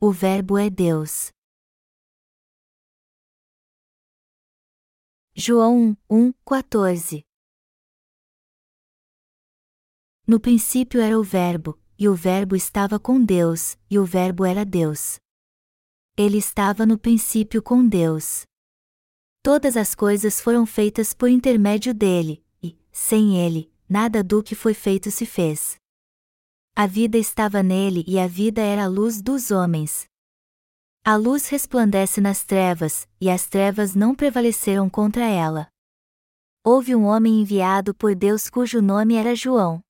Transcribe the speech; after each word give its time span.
O 0.00 0.12
Verbo 0.12 0.56
é 0.56 0.70
Deus. 0.70 1.32
João 5.34 5.98
1, 6.08 6.32
14 6.46 7.24
No 10.24 10.38
princípio 10.38 11.00
era 11.00 11.18
o 11.18 11.24
Verbo, 11.24 11.76
e 11.98 12.08
o 12.08 12.14
Verbo 12.14 12.54
estava 12.54 13.00
com 13.00 13.20
Deus, 13.20 13.76
e 13.90 13.98
o 13.98 14.04
Verbo 14.04 14.44
era 14.44 14.64
Deus. 14.64 15.18
Ele 16.16 16.38
estava 16.38 16.86
no 16.86 16.96
princípio 16.96 17.60
com 17.60 17.84
Deus. 17.84 18.44
Todas 19.42 19.76
as 19.76 19.96
coisas 19.96 20.40
foram 20.40 20.64
feitas 20.64 21.12
por 21.12 21.28
intermédio 21.28 21.92
dele, 21.92 22.46
e, 22.62 22.78
sem 22.92 23.44
ele, 23.44 23.68
nada 23.88 24.22
do 24.22 24.44
que 24.44 24.54
foi 24.54 24.74
feito 24.74 25.10
se 25.10 25.26
fez. 25.26 25.76
A 26.80 26.86
vida 26.86 27.18
estava 27.18 27.60
nele 27.60 28.04
e 28.06 28.20
a 28.20 28.28
vida 28.28 28.60
era 28.60 28.84
a 28.84 28.86
luz 28.86 29.20
dos 29.20 29.50
homens. 29.50 30.06
A 31.04 31.16
luz 31.16 31.48
resplandece 31.48 32.20
nas 32.20 32.44
trevas, 32.44 33.04
e 33.20 33.28
as 33.28 33.48
trevas 33.48 33.96
não 33.96 34.14
prevaleceram 34.14 34.88
contra 34.88 35.24
ela. 35.24 35.66
Houve 36.62 36.94
um 36.94 37.02
homem 37.06 37.40
enviado 37.40 37.92
por 37.92 38.14
Deus 38.14 38.48
cujo 38.48 38.80
nome 38.80 39.16
era 39.16 39.34
João. 39.34 39.82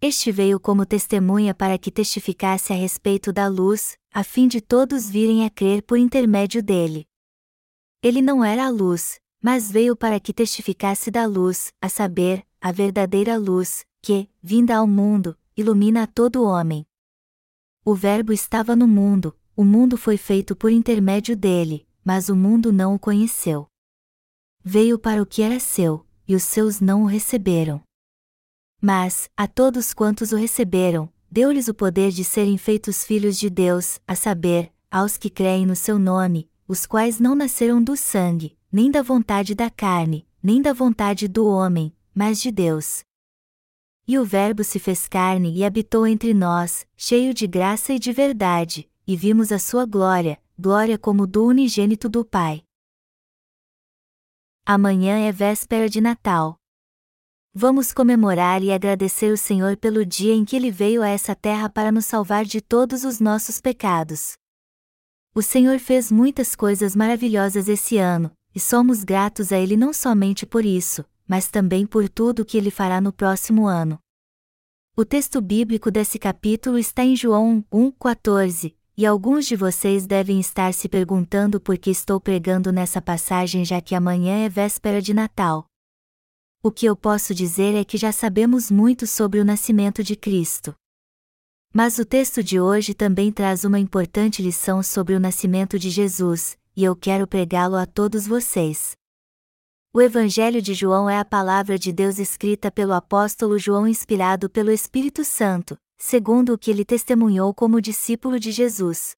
Este 0.00 0.30
veio 0.30 0.60
como 0.60 0.86
testemunha 0.86 1.52
para 1.52 1.76
que 1.76 1.90
testificasse 1.90 2.72
a 2.72 2.76
respeito 2.76 3.32
da 3.32 3.48
luz, 3.48 3.98
a 4.14 4.22
fim 4.22 4.46
de 4.46 4.60
todos 4.60 5.10
virem 5.10 5.44
a 5.44 5.50
crer 5.50 5.82
por 5.82 5.98
intermédio 5.98 6.62
dele. 6.62 7.08
Ele 8.00 8.22
não 8.22 8.44
era 8.44 8.66
a 8.66 8.70
luz, 8.70 9.20
mas 9.42 9.68
veio 9.68 9.96
para 9.96 10.20
que 10.20 10.32
testificasse 10.32 11.10
da 11.10 11.26
luz, 11.26 11.72
a 11.82 11.88
saber, 11.88 12.46
a 12.60 12.70
verdadeira 12.70 13.36
luz, 13.36 13.84
que, 14.00 14.30
vinda 14.40 14.76
ao 14.76 14.86
mundo, 14.86 15.36
ilumina 15.58 16.04
a 16.04 16.06
todo 16.06 16.44
homem. 16.44 16.86
O 17.84 17.92
Verbo 17.92 18.32
estava 18.32 18.76
no 18.76 18.86
mundo, 18.86 19.36
o 19.56 19.64
mundo 19.64 19.96
foi 19.96 20.16
feito 20.16 20.54
por 20.54 20.70
intermédio 20.70 21.36
dele, 21.36 21.84
mas 22.04 22.28
o 22.28 22.36
mundo 22.36 22.72
não 22.72 22.94
o 22.94 22.98
conheceu. 22.98 23.66
Veio 24.62 25.00
para 25.00 25.20
o 25.20 25.26
que 25.26 25.42
era 25.42 25.58
seu, 25.58 26.06
e 26.28 26.36
os 26.36 26.44
seus 26.44 26.80
não 26.80 27.02
o 27.02 27.06
receberam. 27.06 27.82
Mas, 28.80 29.28
a 29.36 29.48
todos 29.48 29.92
quantos 29.92 30.30
o 30.30 30.36
receberam, 30.36 31.12
deu-lhes 31.28 31.66
o 31.66 31.74
poder 31.74 32.12
de 32.12 32.22
serem 32.22 32.56
feitos 32.56 33.02
filhos 33.02 33.36
de 33.36 33.50
Deus, 33.50 34.00
a 34.06 34.14
saber, 34.14 34.72
aos 34.88 35.16
que 35.16 35.28
creem 35.28 35.66
no 35.66 35.74
seu 35.74 35.98
nome, 35.98 36.48
os 36.68 36.86
quais 36.86 37.18
não 37.18 37.34
nasceram 37.34 37.82
do 37.82 37.96
sangue, 37.96 38.56
nem 38.70 38.92
da 38.92 39.02
vontade 39.02 39.56
da 39.56 39.68
carne, 39.68 40.24
nem 40.40 40.62
da 40.62 40.72
vontade 40.72 41.26
do 41.26 41.48
homem, 41.48 41.92
mas 42.14 42.40
de 42.40 42.52
Deus. 42.52 43.07
E 44.10 44.18
o 44.18 44.24
Verbo 44.24 44.64
se 44.64 44.78
fez 44.78 45.06
carne 45.06 45.54
e 45.54 45.62
habitou 45.62 46.06
entre 46.06 46.32
nós, 46.32 46.86
cheio 46.96 47.34
de 47.34 47.46
graça 47.46 47.92
e 47.92 47.98
de 47.98 48.10
verdade, 48.10 48.90
e 49.06 49.14
vimos 49.14 49.52
a 49.52 49.58
sua 49.58 49.84
glória, 49.84 50.40
glória 50.58 50.96
como 50.96 51.26
do 51.26 51.44
unigênito 51.44 52.08
do 52.08 52.24
Pai. 52.24 52.62
Amanhã 54.64 55.18
é 55.18 55.30
véspera 55.30 55.90
de 55.90 56.00
Natal. 56.00 56.56
Vamos 57.52 57.92
comemorar 57.92 58.62
e 58.62 58.72
agradecer 58.72 59.30
o 59.30 59.36
Senhor 59.36 59.76
pelo 59.76 60.06
dia 60.06 60.32
em 60.32 60.42
que 60.42 60.56
ele 60.56 60.70
veio 60.70 61.02
a 61.02 61.08
essa 61.08 61.34
terra 61.36 61.68
para 61.68 61.92
nos 61.92 62.06
salvar 62.06 62.46
de 62.46 62.62
todos 62.62 63.04
os 63.04 63.20
nossos 63.20 63.60
pecados. 63.60 64.38
O 65.34 65.42
Senhor 65.42 65.78
fez 65.78 66.10
muitas 66.10 66.56
coisas 66.56 66.96
maravilhosas 66.96 67.68
esse 67.68 67.98
ano, 67.98 68.32
e 68.54 68.60
somos 68.60 69.04
gratos 69.04 69.52
a 69.52 69.58
Ele 69.58 69.76
não 69.76 69.92
somente 69.92 70.46
por 70.46 70.64
isso, 70.64 71.04
mas 71.28 71.48
também 71.48 71.86
por 71.86 72.08
tudo 72.08 72.40
o 72.40 72.44
que 72.44 72.56
Ele 72.56 72.70
fará 72.70 73.00
no 73.00 73.12
próximo 73.12 73.66
ano. 73.66 74.00
O 74.96 75.04
texto 75.04 75.40
bíblico 75.40 75.90
desse 75.90 76.18
capítulo 76.18 76.78
está 76.78 77.04
em 77.04 77.14
João 77.14 77.64
1,14, 77.72 78.74
e 78.96 79.06
alguns 79.06 79.46
de 79.46 79.54
vocês 79.54 80.08
devem 80.08 80.40
estar 80.40 80.74
se 80.74 80.88
perguntando 80.88 81.60
por 81.60 81.78
que 81.78 81.90
estou 81.90 82.20
pregando 82.20 82.72
nessa 82.72 83.00
passagem 83.00 83.64
já 83.64 83.80
que 83.80 83.94
amanhã 83.94 84.44
é 84.44 84.48
véspera 84.48 85.00
de 85.00 85.14
Natal. 85.14 85.66
O 86.60 86.72
que 86.72 86.86
eu 86.86 86.96
posso 86.96 87.32
dizer 87.32 87.76
é 87.76 87.84
que 87.84 87.96
já 87.96 88.10
sabemos 88.10 88.72
muito 88.72 89.06
sobre 89.06 89.38
o 89.38 89.44
nascimento 89.44 90.02
de 90.02 90.16
Cristo. 90.16 90.74
Mas 91.72 91.98
o 92.00 92.04
texto 92.04 92.42
de 92.42 92.58
hoje 92.58 92.92
também 92.92 93.30
traz 93.30 93.62
uma 93.62 93.78
importante 93.78 94.42
lição 94.42 94.82
sobre 94.82 95.14
o 95.14 95.20
nascimento 95.20 95.78
de 95.78 95.90
Jesus, 95.90 96.58
e 96.74 96.82
eu 96.82 96.96
quero 96.96 97.24
pregá-lo 97.28 97.76
a 97.76 97.86
todos 97.86 98.26
vocês. 98.26 98.97
O 99.90 100.02
Evangelho 100.02 100.60
de 100.60 100.74
João 100.74 101.08
é 101.08 101.18
a 101.18 101.24
palavra 101.24 101.78
de 101.78 101.90
Deus 101.92 102.18
escrita 102.18 102.70
pelo 102.70 102.92
apóstolo 102.92 103.58
João 103.58 103.88
inspirado 103.88 104.50
pelo 104.50 104.70
Espírito 104.70 105.24
Santo, 105.24 105.78
segundo 105.96 106.52
o 106.52 106.58
que 106.58 106.70
ele 106.70 106.84
testemunhou 106.84 107.54
como 107.54 107.80
discípulo 107.80 108.38
de 108.38 108.52
Jesus. 108.52 109.16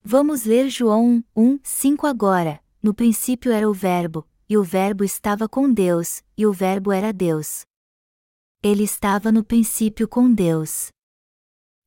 Vamos 0.00 0.44
ler 0.44 0.68
João 0.68 1.24
1, 1.34 1.58
5 1.62 2.06
agora. 2.06 2.62
No 2.80 2.94
princípio 2.94 3.50
era 3.50 3.68
o 3.68 3.74
Verbo, 3.74 4.24
e 4.48 4.56
o 4.56 4.62
Verbo 4.62 5.02
estava 5.02 5.48
com 5.48 5.72
Deus, 5.72 6.22
e 6.36 6.46
o 6.46 6.52
Verbo 6.52 6.92
era 6.92 7.12
Deus. 7.12 7.62
Ele 8.62 8.84
estava 8.84 9.32
no 9.32 9.42
princípio 9.42 10.06
com 10.06 10.32
Deus. 10.32 10.88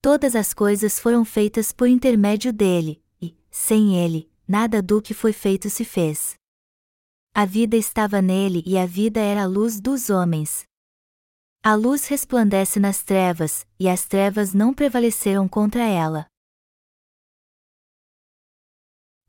Todas 0.02 0.36
as 0.36 0.54
coisas 0.54 1.00
foram 1.00 1.24
feitas 1.24 1.72
por 1.72 1.88
intermédio 1.88 2.52
dele, 2.52 3.02
e, 3.22 3.34
sem 3.50 3.96
ele, 3.96 4.30
nada 4.46 4.82
do 4.82 5.02
que 5.02 5.14
foi 5.14 5.32
feito 5.32 5.70
se 5.70 5.86
fez. 5.86 6.37
A 7.34 7.46
vida 7.46 7.78
estava 7.78 8.22
nele 8.22 8.64
e 8.66 8.78
a 8.78 8.86
vida 8.86 9.20
era 9.20 9.44
a 9.44 9.46
luz 9.46 9.80
dos 9.80 10.10
homens. 10.10 10.66
A 11.64 11.76
luz 11.76 12.08
resplandece 12.08 12.80
nas 12.80 13.04
trevas, 13.04 13.68
e 13.80 13.88
as 13.90 14.06
trevas 14.06 14.54
não 14.54 14.74
prevaleceram 14.74 15.48
contra 15.48 15.84
ela. 15.84 16.28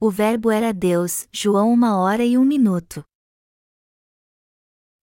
O 0.00 0.10
Verbo 0.10 0.50
era 0.50 0.72
Deus, 0.72 1.28
João 1.32 1.72
uma 1.72 1.98
hora 1.98 2.24
e 2.24 2.38
um 2.38 2.44
minuto. 2.44 3.04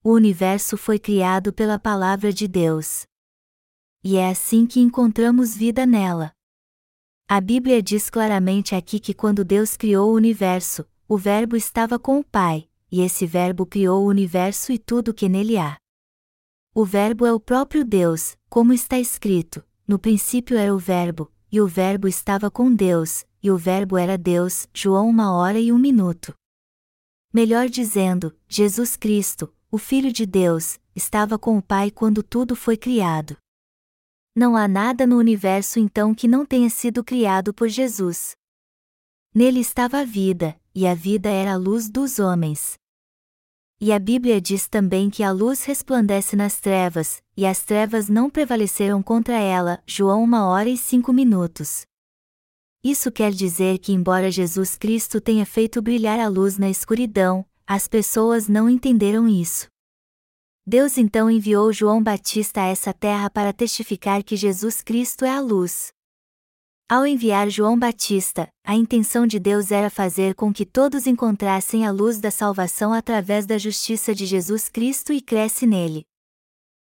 O 0.03 0.13
universo 0.13 0.77
foi 0.77 0.97
criado 0.97 1.51
pela 1.51 1.77
palavra 1.77 2.31
de 2.31 2.47
Deus 2.47 3.06
e 4.07 4.17
é 4.17 4.29
assim 4.29 4.67
que 4.67 4.79
encontramos 4.79 5.57
vida 5.57 5.83
nela. 5.83 6.31
A 7.27 7.41
Bíblia 7.41 7.81
diz 7.81 8.07
claramente 8.07 8.75
aqui 8.75 9.00
que 9.00 9.16
quando 9.16 9.44
Deus 9.44 9.75
criou 9.75 10.12
o 10.12 10.16
universo, 10.16 10.88
o 11.07 11.17
Verbo 11.17 11.56
estava 11.56 11.97
com 11.97 12.19
o 12.19 12.23
Pai, 12.23 12.69
e 12.91 13.01
esse 13.01 13.25
Verbo 13.25 13.66
criou 13.66 14.03
o 14.03 14.07
universo 14.07 14.72
e 14.72 14.78
tudo 14.78 15.09
o 15.09 15.13
que 15.13 15.29
nele 15.29 15.57
há. 15.57 15.78
O 16.73 16.84
Verbo 16.84 17.25
é 17.25 17.34
o 17.34 17.40
próprio 17.40 17.85
Deus, 17.85 18.38
como 18.50 18.73
está 18.73 19.00
escrito: 19.00 19.63
no 19.88 20.00
princípio 20.00 20.57
era 20.57 20.73
o 20.73 20.79
Verbo, 20.79 21.31
e 21.51 21.62
o 21.62 21.68
Verbo 21.68 22.07
estava 22.07 22.51
com 22.51 22.74
Deus, 22.74 23.25
e 23.41 23.50
o 23.51 23.57
Verbo 23.57 23.97
era 23.97 24.18
Deus. 24.18 24.68
João 24.74 25.07
uma 25.07 25.34
hora 25.34 25.59
e 25.59 25.72
um 25.72 25.78
minuto. 25.78 26.34
Melhor 27.34 27.69
dizendo, 27.69 28.35
Jesus 28.47 28.95
Cristo, 28.95 29.53
o 29.69 29.78
Filho 29.78 30.12
de 30.12 30.25
Deus, 30.25 30.79
estava 30.95 31.38
com 31.38 31.57
o 31.57 31.62
Pai 31.62 31.91
quando 31.91 32.24
tudo 32.24 32.56
foi 32.56 32.78
criado. 32.78 33.38
Não 34.35 34.56
há 34.56 34.68
nada 34.68 35.07
no 35.07 35.18
universo 35.18 35.79
então 35.79 36.13
que 36.13 36.28
não 36.28 36.45
tenha 36.45 36.69
sido 36.69 37.03
criado 37.03 37.53
por 37.53 37.69
Jesus. 37.69 38.35
Nele 39.34 39.59
estava 39.59 40.00
a 40.00 40.03
vida, 40.03 40.59
e 40.75 40.86
a 40.86 40.94
vida 40.94 41.30
era 41.30 41.53
a 41.53 41.58
luz 41.58 41.90
dos 41.90 42.19
homens. 42.19 42.78
E 43.80 43.94
a 43.94 44.00
Bíblia 44.00 44.41
diz 44.41 44.68
também 44.68 45.09
que 45.09 45.24
a 45.24 45.31
luz 45.31 45.63
resplandece 45.63 46.36
nas 46.36 46.59
trevas, 46.59 47.22
e 47.36 47.46
as 47.46 47.63
trevas 47.63 48.09
não 48.09 48.30
prevaleceram 48.30 49.02
contra 49.02 49.38
ela. 49.38 49.81
João 49.88 50.24
1 50.24 50.34
hora 50.34 50.69
e 50.69 50.78
5 50.78 51.13
minutos. 51.13 51.86
Isso 52.84 53.12
quer 53.12 53.31
dizer 53.31 53.80
que, 53.80 53.94
embora 53.94 54.30
Jesus 54.30 54.78
Cristo 54.78 55.22
tenha 55.22 55.46
feito 55.46 55.81
brilhar 55.81 56.19
a 56.19 56.28
luz 56.28 56.58
na 56.58 56.69
escuridão, 56.69 57.46
as 57.66 57.88
pessoas 57.88 58.47
não 58.47 58.69
entenderam 58.69 59.28
isso. 59.28 59.68
Deus 60.68 60.97
então 60.97 61.30
enviou 61.30 61.72
João 61.72 62.02
Batista 62.02 62.62
a 62.62 62.68
essa 62.68 62.94
terra 62.94 63.30
para 63.30 63.53
testificar 63.53 64.24
que 64.24 64.36
Jesus 64.36 64.81
Cristo 64.81 65.24
é 65.24 65.30
a 65.30 65.40
luz. 65.40 65.94
Ao 66.88 67.08
enviar 67.08 67.50
João 67.50 67.80
Batista, 67.80 68.48
a 68.64 68.76
intenção 68.76 69.26
de 69.26 69.40
Deus 69.40 69.72
era 69.72 69.90
fazer 69.90 70.36
com 70.36 70.54
que 70.54 70.64
todos 70.64 71.08
encontrassem 71.08 71.84
a 71.84 71.90
luz 71.90 72.20
da 72.20 72.30
salvação 72.30 72.94
através 72.94 73.48
da 73.48 73.58
justiça 73.58 74.14
de 74.14 74.28
Jesus 74.28 74.70
Cristo 74.70 75.12
e 75.12 75.20
cresce 75.20 75.66
nele. 75.66 76.06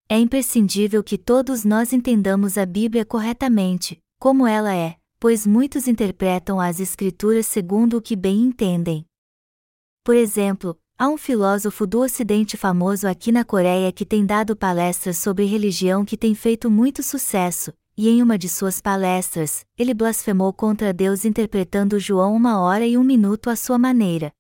É 0.08 0.16
imprescindível 0.16 1.02
que 1.02 1.18
todos 1.18 1.64
nós 1.64 1.92
entendamos 1.92 2.56
a 2.56 2.64
Bíblia 2.64 3.04
corretamente, 3.04 3.98
como 4.20 4.46
ela 4.46 4.72
é, 4.72 4.96
pois 5.18 5.44
muitos 5.44 5.88
interpretam 5.88 6.60
as 6.60 6.78
Escrituras 6.78 7.46
segundo 7.46 7.96
o 7.96 8.02
que 8.02 8.14
bem 8.14 8.42
entendem. 8.42 9.04
Por 10.04 10.14
exemplo, 10.14 10.78
Há 10.96 11.08
um 11.08 11.16
filósofo 11.16 11.86
do 11.86 12.00
Ocidente 12.00 12.58
famoso 12.58 13.08
aqui 13.08 13.32
na 13.32 13.42
Coreia 13.42 13.90
que 13.90 14.04
tem 14.04 14.26
dado 14.26 14.54
palestras 14.54 15.16
sobre 15.16 15.46
religião 15.46 16.04
que 16.04 16.14
tem 16.14 16.34
feito 16.34 16.70
muito 16.70 17.02
sucesso, 17.02 17.72
e 18.00 18.08
em 18.08 18.22
uma 18.22 18.38
de 18.38 18.48
suas 18.48 18.80
palestras, 18.80 19.66
ele 19.76 19.92
blasfemou 19.92 20.54
contra 20.54 20.90
Deus 20.90 21.26
interpretando 21.26 22.00
João 22.00 22.34
uma 22.34 22.58
hora 22.58 22.86
e 22.86 22.96
um 22.96 23.04
minuto 23.04 23.50
à 23.50 23.54
sua 23.54 23.76
maneira. 23.76 24.32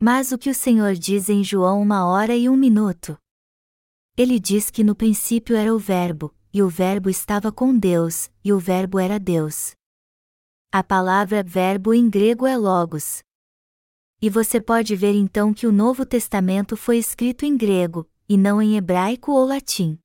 Mas 0.00 0.32
o 0.32 0.38
que 0.38 0.48
o 0.48 0.54
Senhor 0.54 0.94
diz 0.94 1.28
em 1.28 1.44
João 1.44 1.82
uma 1.82 2.06
hora 2.06 2.34
e 2.34 2.48
um 2.48 2.56
minuto? 2.56 3.18
Ele 4.16 4.40
diz 4.40 4.70
que 4.70 4.82
no 4.82 4.94
princípio 4.96 5.54
era 5.54 5.74
o 5.74 5.78
Verbo, 5.78 6.34
e 6.54 6.62
o 6.62 6.68
Verbo 6.70 7.10
estava 7.10 7.52
com 7.52 7.78
Deus, 7.78 8.30
e 8.42 8.50
o 8.50 8.58
Verbo 8.58 8.98
era 8.98 9.20
Deus. 9.20 9.74
A 10.72 10.82
palavra 10.82 11.42
verbo 11.42 11.92
em 11.92 12.08
grego 12.08 12.46
é 12.46 12.56
logos. 12.56 13.22
E 14.22 14.30
você 14.30 14.58
pode 14.58 14.96
ver 14.96 15.12
então 15.12 15.52
que 15.52 15.66
o 15.66 15.72
Novo 15.72 16.06
Testamento 16.06 16.78
foi 16.78 16.96
escrito 16.96 17.44
em 17.44 17.58
grego, 17.58 18.08
e 18.26 18.38
não 18.38 18.62
em 18.62 18.78
hebraico 18.78 19.32
ou 19.32 19.44
latim. 19.44 19.98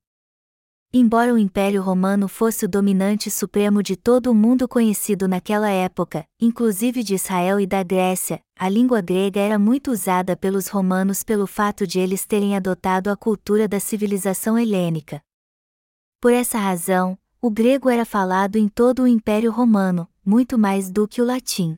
Embora 0.92 1.32
o 1.32 1.38
Império 1.38 1.80
Romano 1.82 2.26
fosse 2.26 2.64
o 2.64 2.68
dominante 2.68 3.30
supremo 3.30 3.80
de 3.80 3.94
todo 3.94 4.32
o 4.32 4.34
mundo 4.34 4.66
conhecido 4.66 5.28
naquela 5.28 5.70
época, 5.70 6.24
inclusive 6.40 7.04
de 7.04 7.14
Israel 7.14 7.60
e 7.60 7.66
da 7.66 7.80
Grécia, 7.84 8.40
a 8.58 8.68
língua 8.68 9.00
grega 9.00 9.38
era 9.38 9.56
muito 9.56 9.92
usada 9.92 10.36
pelos 10.36 10.66
romanos 10.66 11.22
pelo 11.22 11.46
fato 11.46 11.86
de 11.86 12.00
eles 12.00 12.26
terem 12.26 12.56
adotado 12.56 13.08
a 13.08 13.16
cultura 13.16 13.68
da 13.68 13.78
civilização 13.78 14.58
helênica. 14.58 15.22
Por 16.20 16.32
essa 16.32 16.58
razão, 16.58 17.16
o 17.40 17.52
grego 17.52 17.88
era 17.88 18.04
falado 18.04 18.56
em 18.56 18.66
todo 18.66 19.04
o 19.04 19.06
Império 19.06 19.52
Romano, 19.52 20.08
muito 20.26 20.58
mais 20.58 20.90
do 20.90 21.06
que 21.06 21.22
o 21.22 21.24
latim. 21.24 21.76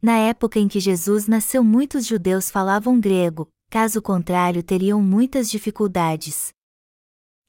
Na 0.00 0.18
época 0.18 0.60
em 0.60 0.68
que 0.68 0.78
Jesus 0.78 1.26
nasceu, 1.26 1.64
muitos 1.64 2.06
judeus 2.06 2.48
falavam 2.48 3.00
grego, 3.00 3.48
caso 3.68 4.00
contrário, 4.00 4.62
teriam 4.62 5.02
muitas 5.02 5.50
dificuldades. 5.50 6.53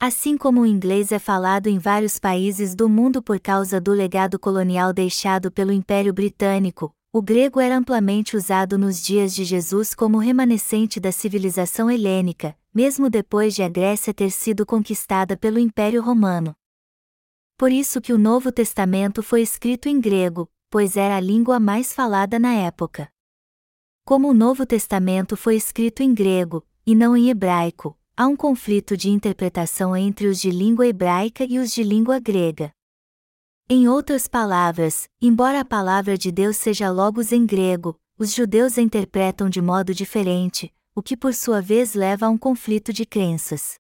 Assim 0.06 0.38
como 0.38 0.62
o 0.62 0.68
inglês 0.68 1.12
é 1.12 1.18
falado 1.18 1.66
em 1.66 1.80
vários 1.80 2.20
países 2.20 2.76
do 2.76 2.88
mundo 2.88 3.24
por 3.24 3.40
causa 3.40 3.82
do 3.82 3.92
legado 3.92 4.38
colonial 4.38 4.94
deixado 4.94 5.52
pelo 5.52 5.72
Império 5.72 6.14
Britânico, 6.14 6.96
o 7.12 7.24
grego 7.24 7.60
era 7.60 7.76
amplamente 7.76 8.38
usado 8.38 8.78
nos 8.78 9.04
dias 9.04 9.34
de 9.34 9.44
Jesus 9.44 9.96
como 9.96 10.20
remanescente 10.20 11.00
da 11.00 11.12
civilização 11.12 11.90
helênica, 11.90 12.56
mesmo 12.72 13.10
depois 13.10 13.56
de 13.56 13.64
a 13.64 13.68
Grécia 13.68 14.14
ter 14.14 14.30
sido 14.30 14.64
conquistada 14.64 15.36
pelo 15.36 15.58
Império 15.58 16.04
Romano. 16.04 16.56
Por 17.58 17.72
isso 17.72 18.00
que 18.00 18.14
o 18.14 18.20
Novo 18.20 18.52
Testamento 18.52 19.24
foi 19.24 19.42
escrito 19.42 19.90
em 19.90 20.00
grego, 20.00 20.48
pois 20.70 20.96
era 20.96 21.16
a 21.16 21.20
língua 21.20 21.60
mais 21.60 21.94
falada 21.94 22.38
na 22.38 22.54
época. 22.54 23.10
Como 24.06 24.30
o 24.30 24.36
Novo 24.36 24.68
Testamento 24.68 25.36
foi 25.36 25.56
escrito 25.56 26.04
em 26.04 26.14
grego, 26.14 26.64
e 26.86 26.94
não 26.94 27.18
em 27.18 27.32
hebraico, 27.32 27.98
há 28.18 28.28
um 28.28 28.36
conflito 28.36 28.96
de 28.96 29.10
interpretação 29.10 29.96
entre 29.96 30.28
os 30.28 30.40
de 30.40 30.50
língua 30.50 30.88
hebraica 30.88 31.44
e 31.44 31.60
os 31.60 31.72
de 31.72 31.84
língua 31.84 32.20
grega. 32.20 32.72
Em 33.70 33.90
outras 33.90 34.28
palavras, 34.28 35.10
embora 35.22 35.60
a 35.60 35.66
palavra 35.66 36.18
de 36.18 36.32
Deus 36.32 36.56
seja 36.56 36.90
logos 36.90 37.32
em 37.32 37.46
grego, 37.46 38.00
os 38.18 38.34
judeus 38.34 38.78
a 38.78 38.82
interpretam 38.82 39.50
de 39.50 39.62
modo 39.62 39.94
diferente, 39.94 40.74
o 40.96 41.02
que 41.02 41.18
por 41.18 41.34
sua 41.34 41.62
vez 41.62 41.94
leva 41.94 42.28
a 42.28 42.30
um 42.30 42.38
conflito 42.38 42.94
de 42.94 43.06
crenças. 43.06 43.76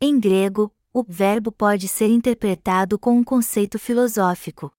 Em 0.00 0.20
grego, 0.20 0.70
o 0.92 1.02
verbo 1.02 1.50
pode 1.50 1.88
ser 1.88 2.08
interpretado 2.08 2.98
com 2.98 3.16
um 3.16 3.24
conceito 3.24 3.78
filosófico. 3.78 4.70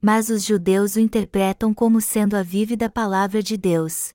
Mas 0.00 0.28
os 0.28 0.44
judeus 0.44 0.96
o 0.96 1.00
interpretam 1.00 1.72
como 1.72 2.00
sendo 2.00 2.36
a 2.36 2.42
vívida 2.42 2.90
palavra 2.90 3.42
de 3.42 3.56
Deus. 3.56 4.12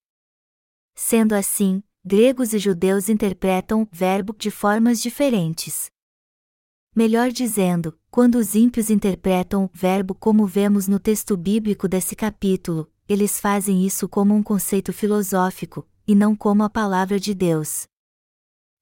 Sendo 0.93 1.33
assim, 1.33 1.81
gregos 2.07 2.53
e 2.53 2.57
judeus 2.57 3.09
interpretam 3.09 3.81
o 3.81 3.87
verbo 3.91 4.33
de 4.39 4.49
formas 4.49 5.01
diferentes. 5.01 5.91
Melhor 6.95 7.31
dizendo, 7.31 7.99
quando 8.09 8.35
os 8.35 8.55
ímpios 8.55 8.89
interpretam 8.89 9.65
o 9.65 9.69
verbo 9.73 10.15
como 10.15 10.47
vemos 10.47 10.87
no 10.87 10.99
texto 10.99 11.35
bíblico 11.35 11.85
desse 11.85 12.15
capítulo, 12.15 12.89
eles 13.09 13.41
fazem 13.41 13.85
isso 13.85 14.07
como 14.07 14.33
um 14.33 14.41
conceito 14.41 14.93
filosófico, 14.93 15.85
e 16.07 16.15
não 16.15 16.33
como 16.33 16.63
a 16.63 16.69
palavra 16.69 17.19
de 17.19 17.33
Deus. 17.33 17.85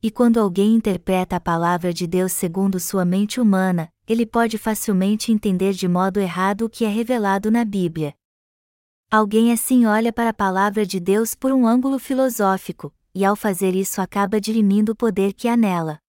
E 0.04 0.12
quando 0.12 0.40
alguém 0.40 0.76
interpreta 0.76 1.36
a 1.36 1.40
palavra 1.40 1.92
de 1.92 2.06
Deus 2.06 2.32
segundo 2.32 2.80
sua 2.80 3.04
mente 3.04 3.42
humana, 3.42 3.90
ele 4.08 4.28
pode 4.28 4.60
facilmente 4.60 5.32
entender 5.32 5.74
de 5.74 5.88
modo 5.88 6.20
errado 6.20 6.66
o 6.66 6.70
que 6.70 6.86
é 6.86 6.90
revelado 6.90 7.50
na 7.50 7.66
Bíblia. 7.66 8.14
Alguém 9.10 9.52
assim 9.52 9.88
olha 9.88 10.14
para 10.14 10.30
a 10.30 10.34
palavra 10.34 10.86
de 10.86 11.00
Deus 11.00 11.34
por 11.34 11.52
um 11.52 11.68
ângulo 11.68 11.98
filosófico, 11.98 12.94
e 13.16 13.24
ao 13.24 13.36
fazer 13.36 13.74
isso 13.74 14.02
acaba 14.02 14.42
dirimindo 14.42 14.92
o 14.92 14.96
poder 14.96 15.34
que 15.34 15.48
há 15.48 15.56
nela. 15.56 16.00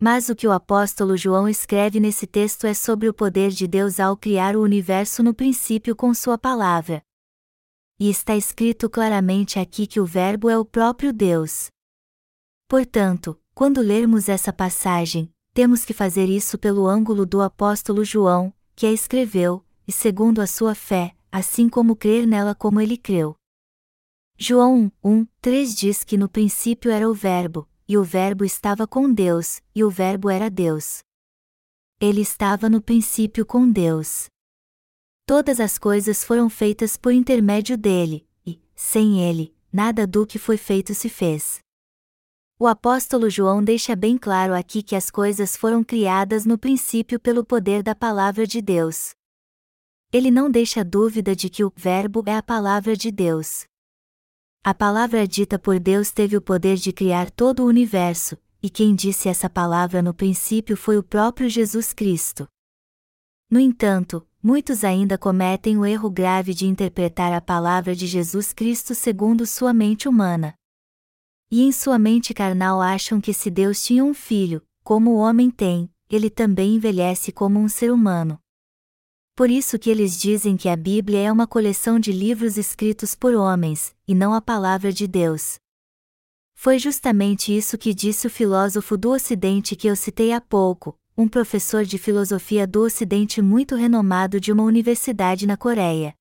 Mas 0.00 0.28
o 0.28 0.34
que 0.34 0.46
o 0.46 0.52
apóstolo 0.52 1.16
João 1.16 1.48
escreve 1.48 2.00
nesse 2.00 2.26
texto 2.26 2.66
é 2.66 2.74
sobre 2.74 3.08
o 3.08 3.14
poder 3.14 3.50
de 3.50 3.66
Deus 3.68 4.00
ao 4.00 4.16
criar 4.16 4.56
o 4.56 4.62
universo 4.62 5.22
no 5.22 5.32
princípio 5.32 5.94
com 5.94 6.12
sua 6.12 6.36
palavra. 6.36 7.02
E 7.98 8.10
está 8.10 8.36
escrito 8.36 8.90
claramente 8.90 9.58
aqui 9.58 9.86
que 9.86 10.00
o 10.00 10.06
Verbo 10.06 10.50
é 10.50 10.58
o 10.58 10.64
próprio 10.64 11.12
Deus. 11.12 11.68
Portanto, 12.68 13.40
quando 13.54 13.80
lermos 13.80 14.28
essa 14.28 14.52
passagem, 14.52 15.32
temos 15.54 15.84
que 15.84 15.92
fazer 15.92 16.28
isso 16.28 16.58
pelo 16.58 16.86
ângulo 16.86 17.24
do 17.24 17.42
apóstolo 17.42 18.04
João, 18.04 18.52
que 18.76 18.86
a 18.86 18.92
escreveu, 18.92 19.64
e 19.86 19.92
segundo 19.92 20.40
a 20.40 20.46
sua 20.46 20.74
fé, 20.74 21.14
assim 21.30 21.68
como 21.68 21.96
crer 21.96 22.26
nela 22.26 22.54
como 22.54 22.80
ele 22.80 22.96
creu. 22.96 23.37
João 24.40 24.92
1, 25.02 25.26
3 25.42 25.74
diz 25.74 26.04
que 26.04 26.16
no 26.16 26.28
princípio 26.28 26.92
era 26.92 27.10
o 27.10 27.12
Verbo, 27.12 27.68
e 27.88 27.98
o 27.98 28.04
Verbo 28.04 28.44
estava 28.44 28.86
com 28.86 29.12
Deus, 29.12 29.60
e 29.74 29.82
o 29.82 29.90
Verbo 29.90 30.30
era 30.30 30.48
Deus. 30.48 31.00
Ele 32.00 32.20
estava 32.20 32.70
no 32.70 32.80
princípio 32.80 33.44
com 33.44 33.68
Deus. 33.68 34.26
Todas 35.26 35.58
as 35.58 35.76
coisas 35.76 36.22
foram 36.22 36.48
feitas 36.48 36.96
por 36.96 37.12
intermédio 37.12 37.76
dele, 37.76 38.24
e, 38.46 38.62
sem 38.76 39.20
ele, 39.20 39.52
nada 39.72 40.06
do 40.06 40.24
que 40.24 40.38
foi 40.38 40.56
feito 40.56 40.94
se 40.94 41.08
fez. 41.08 41.58
O 42.60 42.68
apóstolo 42.68 43.28
João 43.28 43.62
deixa 43.62 43.96
bem 43.96 44.16
claro 44.16 44.54
aqui 44.54 44.84
que 44.84 44.94
as 44.94 45.10
coisas 45.10 45.56
foram 45.56 45.82
criadas 45.82 46.46
no 46.46 46.56
princípio 46.56 47.18
pelo 47.18 47.44
poder 47.44 47.82
da 47.82 47.94
palavra 47.94 48.46
de 48.46 48.62
Deus. 48.62 49.10
Ele 50.12 50.30
não 50.30 50.48
deixa 50.48 50.84
dúvida 50.84 51.34
de 51.34 51.50
que 51.50 51.64
o 51.64 51.72
Verbo 51.74 52.22
é 52.24 52.36
a 52.36 52.42
palavra 52.42 52.96
de 52.96 53.10
Deus. 53.10 53.67
A 54.64 54.74
palavra 54.74 55.26
dita 55.26 55.58
por 55.58 55.78
Deus 55.78 56.10
teve 56.10 56.36
o 56.36 56.42
poder 56.42 56.76
de 56.76 56.92
criar 56.92 57.30
todo 57.30 57.62
o 57.62 57.66
universo, 57.66 58.36
e 58.62 58.68
quem 58.68 58.94
disse 58.94 59.28
essa 59.28 59.48
palavra 59.48 60.02
no 60.02 60.12
princípio 60.12 60.76
foi 60.76 60.98
o 60.98 61.02
próprio 61.02 61.48
Jesus 61.48 61.92
Cristo. 61.92 62.46
No 63.50 63.58
entanto, 63.58 64.26
muitos 64.42 64.84
ainda 64.84 65.16
cometem 65.16 65.78
o 65.78 65.86
erro 65.86 66.10
grave 66.10 66.52
de 66.52 66.66
interpretar 66.66 67.32
a 67.32 67.40
palavra 67.40 67.94
de 67.94 68.06
Jesus 68.06 68.52
Cristo 68.52 68.94
segundo 68.94 69.46
sua 69.46 69.72
mente 69.72 70.08
humana. 70.08 70.54
E 71.50 71.62
em 71.62 71.72
sua 71.72 71.98
mente 71.98 72.34
carnal 72.34 72.82
acham 72.82 73.20
que 73.20 73.32
se 73.32 73.50
Deus 73.50 73.82
tinha 73.82 74.04
um 74.04 74.12
filho, 74.12 74.62
como 74.82 75.12
o 75.12 75.16
homem 75.16 75.50
tem, 75.50 75.90
ele 76.10 76.28
também 76.28 76.74
envelhece 76.74 77.32
como 77.32 77.58
um 77.58 77.68
ser 77.68 77.90
humano. 77.90 78.38
Por 79.38 79.52
isso 79.52 79.78
que 79.78 79.88
eles 79.88 80.18
dizem 80.18 80.56
que 80.56 80.68
a 80.68 80.74
Bíblia 80.74 81.20
é 81.20 81.30
uma 81.30 81.46
coleção 81.46 82.00
de 82.00 82.10
livros 82.10 82.58
escritos 82.58 83.14
por 83.14 83.36
homens, 83.36 83.94
e 84.04 84.12
não 84.12 84.34
a 84.34 84.40
palavra 84.40 84.92
de 84.92 85.06
Deus. 85.06 85.60
Foi 86.56 86.76
justamente 86.76 87.56
isso 87.56 87.78
que 87.78 87.94
disse 87.94 88.26
o 88.26 88.30
filósofo 88.30 88.96
do 88.96 89.12
Ocidente 89.12 89.76
que 89.76 89.86
eu 89.86 89.94
citei 89.94 90.32
há 90.32 90.40
pouco, 90.40 90.98
um 91.16 91.28
professor 91.28 91.84
de 91.84 91.98
filosofia 91.98 92.66
do 92.66 92.82
Ocidente 92.82 93.40
muito 93.40 93.76
renomado 93.76 94.40
de 94.40 94.50
uma 94.50 94.64
universidade 94.64 95.46
na 95.46 95.56
Coreia. 95.56 96.16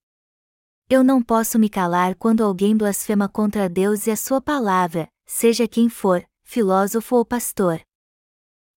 Eu 0.88 1.04
não 1.04 1.20
posso 1.20 1.58
me 1.58 1.70
calar 1.70 2.14
quando 2.14 2.44
alguém 2.44 2.78
blasfema 2.78 3.28
contra 3.28 3.68
Deus 3.68 4.06
e 4.06 4.12
a 4.12 4.16
sua 4.16 4.40
palavra, 4.40 5.10
seja 5.26 5.68
quem 5.68 5.90
for, 5.90 6.24
filósofo 6.44 7.16
ou 7.16 7.26
pastor. 7.26 7.82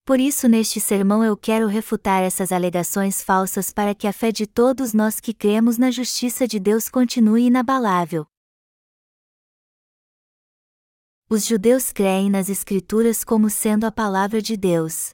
Por 0.03 0.19
isso, 0.19 0.47
neste 0.47 0.79
sermão 0.79 1.23
eu 1.23 1.37
quero 1.37 1.67
refutar 1.67 2.23
essas 2.23 2.51
alegações 2.51 3.23
falsas 3.23 3.71
para 3.71 3.93
que 3.93 4.07
a 4.07 4.13
fé 4.13 4.31
de 4.31 4.47
todos 4.47 4.93
nós 4.93 5.19
que 5.19 5.33
cremos 5.33 5.77
na 5.77 5.91
justiça 5.91 6.47
de 6.47 6.59
Deus 6.59 6.89
continue 6.89 7.43
inabalável. 7.43 8.25
Os 11.29 11.45
judeus 11.45 11.93
creem 11.93 12.29
nas 12.29 12.49
Escrituras 12.49 13.23
como 13.23 13.49
sendo 13.49 13.85
a 13.85 13.91
palavra 13.91 14.41
de 14.41 14.57
Deus. 14.57 15.11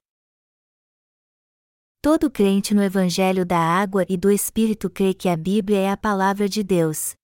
Todo 2.01 2.31
crente 2.31 2.73
no 2.73 2.81
Evangelho 2.81 3.45
da 3.45 3.59
Água 3.59 4.05
e 4.07 4.15
do 4.17 4.31
Espírito 4.31 4.89
crê 4.89 5.13
que 5.13 5.27
a 5.27 5.35
Bíblia 5.35 5.79
é 5.79 5.91
a 5.91 5.97
palavra 5.97 6.47
de 6.47 6.63
Deus. 6.63 7.15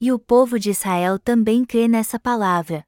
E 0.00 0.10
o 0.12 0.18
povo 0.18 0.58
de 0.58 0.70
Israel 0.70 1.18
também 1.18 1.64
crê 1.64 1.86
nessa 1.86 2.18
palavra. 2.18 2.84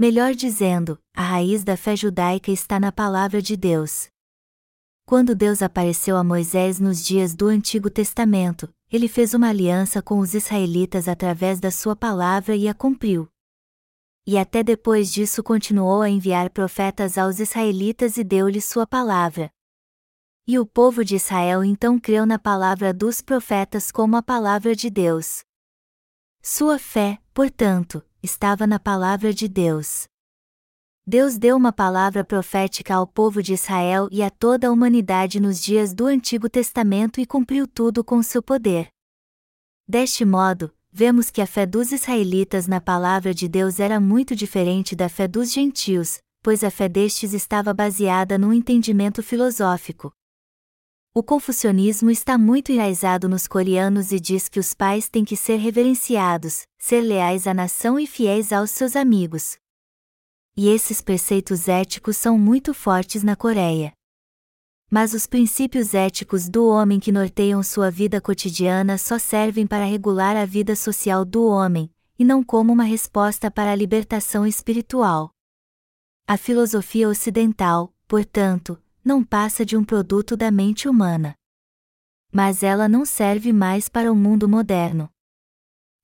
Melhor 0.00 0.34
dizendo, 0.34 0.98
a 1.14 1.20
raiz 1.20 1.62
da 1.62 1.76
fé 1.76 1.94
judaica 1.94 2.50
está 2.50 2.80
na 2.80 2.90
palavra 2.90 3.42
de 3.42 3.54
Deus. 3.54 4.08
Quando 5.04 5.34
Deus 5.34 5.60
apareceu 5.60 6.16
a 6.16 6.24
Moisés 6.24 6.80
nos 6.80 7.04
dias 7.04 7.34
do 7.34 7.48
Antigo 7.48 7.90
Testamento, 7.90 8.74
ele 8.90 9.08
fez 9.08 9.34
uma 9.34 9.50
aliança 9.50 10.00
com 10.00 10.18
os 10.18 10.32
israelitas 10.32 11.06
através 11.06 11.60
da 11.60 11.70
sua 11.70 11.94
palavra 11.94 12.56
e 12.56 12.66
a 12.66 12.72
cumpriu. 12.72 13.28
E 14.26 14.38
até 14.38 14.62
depois 14.62 15.12
disso 15.12 15.42
continuou 15.42 16.00
a 16.00 16.08
enviar 16.08 16.48
profetas 16.48 17.18
aos 17.18 17.38
israelitas 17.38 18.16
e 18.16 18.24
deu-lhes 18.24 18.64
sua 18.64 18.86
palavra. 18.86 19.50
E 20.46 20.58
o 20.58 20.64
povo 20.64 21.04
de 21.04 21.16
Israel 21.16 21.62
então 21.62 21.98
creu 21.98 22.24
na 22.24 22.38
palavra 22.38 22.94
dos 22.94 23.20
profetas 23.20 23.90
como 23.90 24.16
a 24.16 24.22
palavra 24.22 24.74
de 24.74 24.88
Deus. 24.88 25.44
Sua 26.40 26.78
fé, 26.78 27.18
portanto, 27.34 28.02
estava 28.22 28.66
na 28.66 28.78
palavra 28.78 29.32
de 29.32 29.48
Deus. 29.48 30.04
Deus 31.06 31.38
deu 31.38 31.56
uma 31.56 31.72
palavra 31.72 32.22
profética 32.22 32.94
ao 32.94 33.06
povo 33.06 33.42
de 33.42 33.54
Israel 33.54 34.08
e 34.12 34.22
a 34.22 34.30
toda 34.30 34.68
a 34.68 34.70
humanidade 34.70 35.40
nos 35.40 35.60
dias 35.60 35.92
do 35.92 36.06
Antigo 36.06 36.48
Testamento 36.48 37.20
e 37.20 37.26
cumpriu 37.26 37.66
tudo 37.66 38.04
com 38.04 38.22
seu 38.22 38.42
poder. 38.42 38.88
Deste 39.88 40.24
modo, 40.24 40.72
vemos 40.92 41.30
que 41.30 41.40
a 41.40 41.46
fé 41.46 41.66
dos 41.66 41.90
israelitas 41.90 42.66
na 42.66 42.80
palavra 42.80 43.34
de 43.34 43.48
Deus 43.48 43.80
era 43.80 43.98
muito 43.98 44.36
diferente 44.36 44.94
da 44.94 45.08
fé 45.08 45.26
dos 45.26 45.50
gentios, 45.52 46.18
pois 46.42 46.62
a 46.62 46.70
fé 46.70 46.88
destes 46.88 47.32
estava 47.32 47.74
baseada 47.74 48.38
num 48.38 48.52
entendimento 48.52 49.22
filosófico. 49.22 50.12
O 51.12 51.24
confucionismo 51.24 52.08
está 52.08 52.38
muito 52.38 52.70
enraizado 52.70 53.28
nos 53.28 53.48
coreanos 53.48 54.12
e 54.12 54.20
diz 54.20 54.48
que 54.48 54.60
os 54.60 54.72
pais 54.72 55.08
têm 55.08 55.24
que 55.24 55.36
ser 55.36 55.56
reverenciados, 55.56 56.62
ser 56.78 57.00
leais 57.00 57.48
à 57.48 57.52
nação 57.52 57.98
e 57.98 58.06
fiéis 58.06 58.52
aos 58.52 58.70
seus 58.70 58.94
amigos. 58.94 59.58
E 60.56 60.68
esses 60.68 61.00
preceitos 61.00 61.66
éticos 61.66 62.16
são 62.16 62.38
muito 62.38 62.72
fortes 62.72 63.24
na 63.24 63.34
Coreia. 63.34 63.92
Mas 64.88 65.12
os 65.12 65.26
princípios 65.26 65.94
éticos 65.94 66.48
do 66.48 66.68
homem 66.68 67.00
que 67.00 67.10
norteiam 67.10 67.60
sua 67.60 67.90
vida 67.90 68.20
cotidiana 68.20 68.96
só 68.96 69.18
servem 69.18 69.66
para 69.66 69.84
regular 69.84 70.36
a 70.36 70.44
vida 70.44 70.76
social 70.76 71.24
do 71.24 71.44
homem, 71.44 71.92
e 72.20 72.24
não 72.24 72.40
como 72.40 72.72
uma 72.72 72.84
resposta 72.84 73.50
para 73.50 73.72
a 73.72 73.76
libertação 73.76 74.46
espiritual. 74.46 75.32
A 76.24 76.36
filosofia 76.36 77.08
ocidental, 77.08 77.92
portanto, 78.06 78.80
não 79.10 79.24
passa 79.24 79.66
de 79.66 79.76
um 79.76 79.84
produto 79.84 80.36
da 80.36 80.52
mente 80.52 80.88
humana. 80.88 81.34
Mas 82.32 82.62
ela 82.62 82.88
não 82.88 83.04
serve 83.04 83.52
mais 83.52 83.88
para 83.88 84.12
o 84.12 84.14
mundo 84.14 84.48
moderno. 84.48 85.10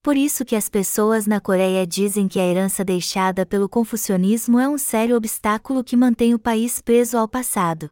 Por 0.02 0.16
isso 0.16 0.44
que 0.44 0.56
as 0.56 0.68
pessoas 0.68 1.25
na 1.25 1.40
Coreia 1.40 1.86
dizem 1.86 2.26
que 2.26 2.40
a 2.40 2.44
herança 2.44 2.84
deixada 2.84 3.46
pelo 3.46 3.68
confucionismo 3.68 4.58
é 4.58 4.68
um 4.68 4.76
sério 4.76 5.14
obstáculo 5.14 5.84
que 5.84 5.96
mantém 5.96 6.34
o 6.34 6.38
país 6.38 6.82
preso 6.82 7.16
ao 7.16 7.28
passado. 7.28 7.88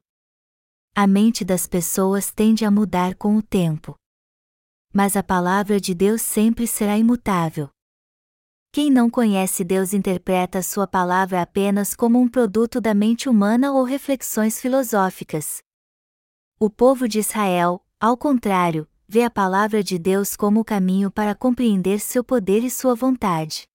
A 0.97 1.07
mente 1.07 1.45
das 1.45 1.69
pessoas 1.69 2.33
tende 2.33 2.65
a 2.65 2.71
mudar 2.71 3.15
com 3.15 3.37
o 3.37 3.43
tempo. 3.43 3.95
Mas 4.93 5.17
a 5.17 5.23
palavra 5.23 5.81
de 5.81 5.95
Deus 5.95 6.23
sempre 6.23 6.67
será 6.67 6.99
imutável. 6.99 7.71
Quem 8.75 8.91
não 8.91 9.09
conhece 9.09 9.63
Deus 9.63 9.93
interpreta 9.93 10.61
sua 10.61 10.85
palavra 10.85 11.41
apenas 11.41 11.95
como 11.95 12.19
um 12.19 12.27
produto 12.27 12.81
da 12.81 12.93
mente 12.93 13.29
humana 13.29 13.73
ou 13.73 13.85
reflexões 13.85 14.61
filosóficas. 14.61 15.63
O 16.59 16.69
povo 16.69 17.07
de 17.07 17.21
Israel, 17.21 17.87
ao 18.01 18.17
contrário, 18.17 18.89
vê 19.07 19.23
a 19.23 19.31
palavra 19.31 19.81
de 19.81 19.97
Deus 19.97 20.35
como 20.35 20.59
o 20.59 20.65
caminho 20.65 21.09
para 21.09 21.37
compreender 21.37 22.01
seu 22.01 22.25
poder 22.25 22.65
e 22.65 22.69
sua 22.69 22.97
vontade. 22.97 23.69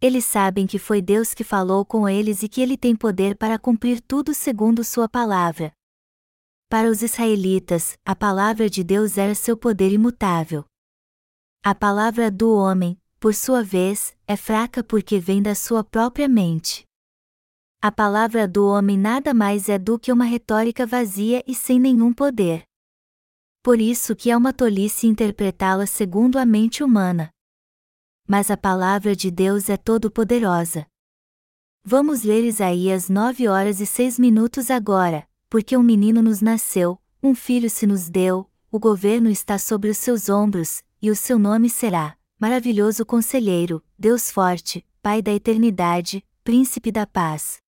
Eles 0.00 0.24
sabem 0.24 0.66
que 0.66 0.80
foi 0.80 1.00
Deus 1.00 1.32
que 1.32 1.44
falou 1.44 1.84
com 1.84 2.08
eles 2.08 2.42
e 2.42 2.48
que 2.48 2.60
ele 2.60 2.76
tem 2.76 2.96
poder 2.96 3.36
para 3.36 3.60
cumprir 3.60 4.00
tudo 4.00 4.34
segundo 4.34 4.82
sua 4.82 5.08
palavra. 5.08 5.72
Para 6.68 6.90
os 6.90 7.00
israelitas, 7.00 7.96
a 8.04 8.16
palavra 8.16 8.68
de 8.68 8.82
Deus 8.82 9.16
era 9.16 9.36
seu 9.36 9.56
poder 9.56 9.92
imutável. 9.92 10.64
A 11.62 11.76
palavra 11.76 12.28
do 12.28 12.52
homem, 12.52 13.00
por 13.20 13.34
sua 13.34 13.62
vez, 13.62 14.16
é 14.26 14.34
fraca 14.34 14.82
porque 14.82 15.20
vem 15.20 15.42
da 15.42 15.54
sua 15.54 15.84
própria 15.84 16.26
mente. 16.26 16.84
A 17.82 17.92
palavra 17.92 18.48
do 18.48 18.66
homem 18.66 18.96
nada 18.96 19.34
mais 19.34 19.68
é 19.68 19.78
do 19.78 19.98
que 19.98 20.10
uma 20.10 20.24
retórica 20.24 20.86
vazia 20.86 21.44
e 21.46 21.54
sem 21.54 21.78
nenhum 21.78 22.14
poder. 22.14 22.62
Por 23.62 23.78
isso 23.78 24.16
que 24.16 24.30
é 24.30 24.36
uma 24.36 24.54
tolice 24.54 25.06
interpretá-la 25.06 25.86
segundo 25.86 26.38
a 26.38 26.46
mente 26.46 26.82
humana. 26.82 27.30
Mas 28.26 28.50
a 28.50 28.56
palavra 28.56 29.14
de 29.14 29.30
Deus 29.30 29.68
é 29.68 29.76
todo-poderosa. 29.76 30.86
Vamos 31.84 32.22
ler 32.22 32.42
Isaías 32.42 33.10
9 33.10 33.48
horas 33.48 33.80
e 33.80 33.86
6 33.86 34.18
minutos 34.18 34.70
agora, 34.70 35.28
porque 35.50 35.76
um 35.76 35.82
menino 35.82 36.22
nos 36.22 36.40
nasceu, 36.40 36.98
um 37.22 37.34
filho 37.34 37.68
se 37.68 37.86
nos 37.86 38.08
deu, 38.08 38.50
o 38.70 38.78
governo 38.78 39.28
está 39.28 39.58
sobre 39.58 39.90
os 39.90 39.98
seus 39.98 40.30
ombros, 40.30 40.82
e 41.02 41.10
o 41.10 41.16
seu 41.16 41.38
nome 41.38 41.68
será 41.68 42.16
maravilhoso 42.40 43.04
conselheiro, 43.04 43.84
Deus 43.98 44.30
forte, 44.30 44.84
Pai 45.02 45.20
da 45.20 45.30
eternidade, 45.30 46.24
Príncipe 46.42 46.90
da 46.90 47.06
paz. 47.06 47.58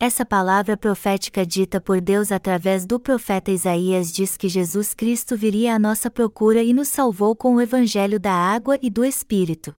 Essa 0.00 0.24
palavra 0.24 0.76
profética 0.78 1.44
dita 1.44 1.78
por 1.78 2.00
Deus 2.00 2.32
através 2.32 2.86
do 2.86 2.98
profeta 2.98 3.50
Isaías 3.50 4.10
diz 4.10 4.36
que 4.36 4.48
Jesus 4.48 4.94
Cristo 4.94 5.36
viria 5.36 5.74
à 5.74 5.78
nossa 5.78 6.10
procura 6.10 6.62
e 6.62 6.72
nos 6.72 6.88
salvou 6.88 7.36
com 7.36 7.54
o 7.54 7.60
evangelho 7.60 8.18
da 8.18 8.32
água 8.32 8.78
e 8.80 8.88
do 8.88 9.04
Espírito. 9.04 9.74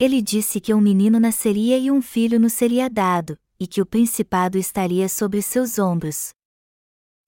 Ele 0.00 0.22
disse 0.22 0.58
que 0.58 0.72
um 0.72 0.80
menino 0.80 1.20
nasceria 1.20 1.78
e 1.78 1.90
um 1.90 2.00
filho 2.00 2.40
nos 2.40 2.54
seria 2.54 2.88
dado, 2.88 3.38
e 3.60 3.66
que 3.66 3.82
o 3.82 3.86
principado 3.86 4.56
estaria 4.56 5.08
sobre 5.10 5.42
seus 5.42 5.78
ombros 5.78 6.34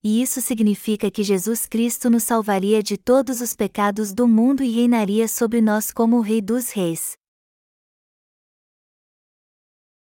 e 0.09 0.23
isso 0.23 0.41
significa 0.41 1.11
que 1.11 1.25
Jesus 1.25 1.67
Cristo 1.67 2.09
nos 2.09 2.23
salvaria 2.23 2.81
de 2.81 2.97
todos 2.97 3.41
os 3.41 3.57
pecados 3.57 4.15
do 4.15 4.29
mundo 4.29 4.63
e 4.63 4.71
reinaria 4.71 5.27
sobre 5.27 5.61
nós 5.61 5.91
como 5.91 6.19
o 6.19 6.21
Rei 6.21 6.41
dos 6.41 6.71
Reis. 6.71 7.17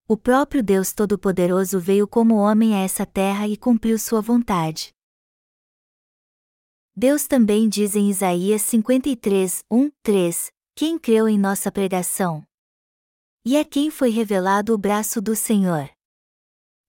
O 0.08 0.16
próprio 0.16 0.64
Deus 0.64 0.92
Todo-Poderoso 0.92 1.78
veio 1.78 2.08
como 2.08 2.34
homem 2.34 2.74
a 2.74 2.80
essa 2.80 3.06
terra 3.06 3.46
e 3.46 3.56
cumpriu 3.56 3.96
sua 3.96 4.20
vontade. 4.20 4.92
Deus 6.96 7.28
também 7.28 7.68
diz 7.68 7.94
em 7.94 8.10
Isaías 8.10 8.62
53, 8.62 9.64
1, 9.70 9.90
3: 10.02 10.50
Quem 10.74 10.98
creu 10.98 11.28
em 11.28 11.38
nossa 11.38 11.70
pregação? 11.70 12.44
E 13.46 13.56
a 13.56 13.64
quem 13.64 13.92
foi 13.92 14.10
revelado 14.10 14.74
o 14.74 14.78
braço 14.78 15.22
do 15.22 15.36
Senhor? 15.36 15.93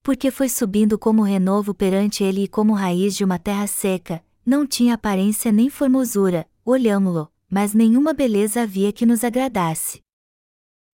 Porque 0.06 0.30
foi 0.30 0.48
subindo 0.48 0.96
como 0.96 1.20
renovo 1.20 1.74
perante 1.74 2.22
ele 2.22 2.44
e 2.44 2.46
como 2.46 2.74
raiz 2.74 3.16
de 3.16 3.24
uma 3.24 3.40
terra 3.40 3.66
seca, 3.66 4.22
não 4.46 4.64
tinha 4.64 4.94
aparência 4.94 5.50
nem 5.50 5.68
formosura, 5.68 6.46
olhámo-lo, 6.64 7.28
mas 7.50 7.74
nenhuma 7.74 8.14
beleza 8.14 8.62
havia 8.62 8.92
que 8.92 9.04
nos 9.04 9.24
agradasse. 9.24 10.00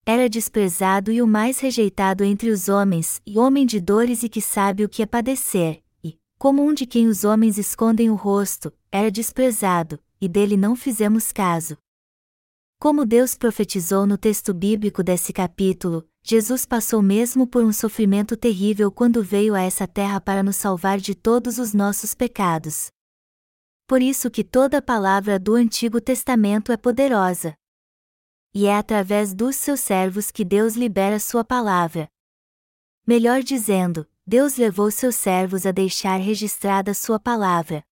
Era 0.07 0.31
desprezado 0.31 1.13
e 1.13 1.21
o 1.21 1.27
mais 1.27 1.61
rejeitado 1.61 2.25
entre 2.25 2.49
os 2.49 2.71
homens, 2.71 3.21
e 3.27 3.39
homem 3.39 3.67
de 3.67 3.83
dores 3.83 4.23
e 4.23 4.31
que 4.31 4.41
sabe 4.41 4.83
o 4.83 4.89
que 4.89 5.03
é 5.03 5.07
padecer, 5.07 5.83
e, 6.03 6.17
como 6.39 6.65
um 6.65 6.73
de 6.73 6.87
quem 6.87 7.07
os 7.07 7.23
homens 7.23 7.59
escondem 7.59 8.09
o 8.09 8.15
rosto, 8.15 8.73
era 8.91 9.11
desprezado, 9.11 10.01
e 10.23 10.27
dele 10.27 10.57
não 10.57 10.75
fizemos 10.75 11.33
caso. 11.33 11.77
Como 12.83 13.07
Deus 13.07 13.37
profetizou 13.37 14.09
no 14.09 14.19
texto 14.19 14.53
bíblico 14.53 15.05
desse 15.05 15.33
capítulo, 15.33 16.05
Jesus 16.21 16.67
passou 16.67 17.01
mesmo 17.01 17.47
por 17.47 17.63
um 17.63 17.73
sofrimento 17.73 18.37
terrível 18.37 18.91
quando 18.91 19.23
veio 19.23 19.55
a 19.55 19.63
essa 19.63 19.87
terra 19.87 20.21
para 20.21 20.43
nos 20.43 20.57
salvar 20.57 20.99
de 20.99 21.15
todos 21.15 21.59
os 21.59 21.73
nossos 21.73 22.13
pecados. 22.13 22.91
Por 23.87 24.03
isso 24.03 24.29
que 24.29 24.43
toda 24.43 24.83
palavra 24.83 25.39
do 25.39 25.55
Antigo 25.55 26.01
Testamento 26.01 26.73
é 26.73 26.77
poderosa. 26.77 27.55
E 28.53 28.67
é 28.67 28.77
através 28.77 29.33
dos 29.33 29.55
seus 29.55 29.79
servos 29.79 30.33
que 30.33 30.45
Deus 30.45 30.75
libera 30.75 31.21
sua 31.21 31.45
palavra. 31.45 32.09
Melhor 33.07 33.45
dizendo, 33.45 34.09
Deus 34.27 34.57
levou 34.57 34.91
seus 34.91 35.15
servos 35.15 35.67
a 35.67 35.71
deixar 35.71 36.17
registrada 36.17 36.93
sua 36.95 37.21
palavra. 37.21 37.85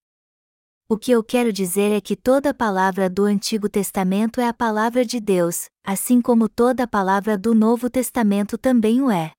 O 0.93 0.99
que 0.99 1.13
eu 1.13 1.23
quero 1.23 1.53
dizer 1.53 1.93
é 1.93 2.01
que 2.01 2.17
toda 2.17 2.53
palavra 2.53 3.09
do 3.09 3.23
Antigo 3.23 3.69
Testamento 3.69 4.41
é 4.41 4.49
a 4.49 4.53
palavra 4.53 5.05
de 5.05 5.21
Deus, 5.21 5.67
assim 5.87 6.21
como 6.21 6.49
toda 6.49 6.85
palavra 6.85 7.39
do 7.39 7.55
Novo 7.55 7.89
Testamento 7.89 8.59
também 8.59 9.01
o 9.01 9.09
é. 9.09 9.31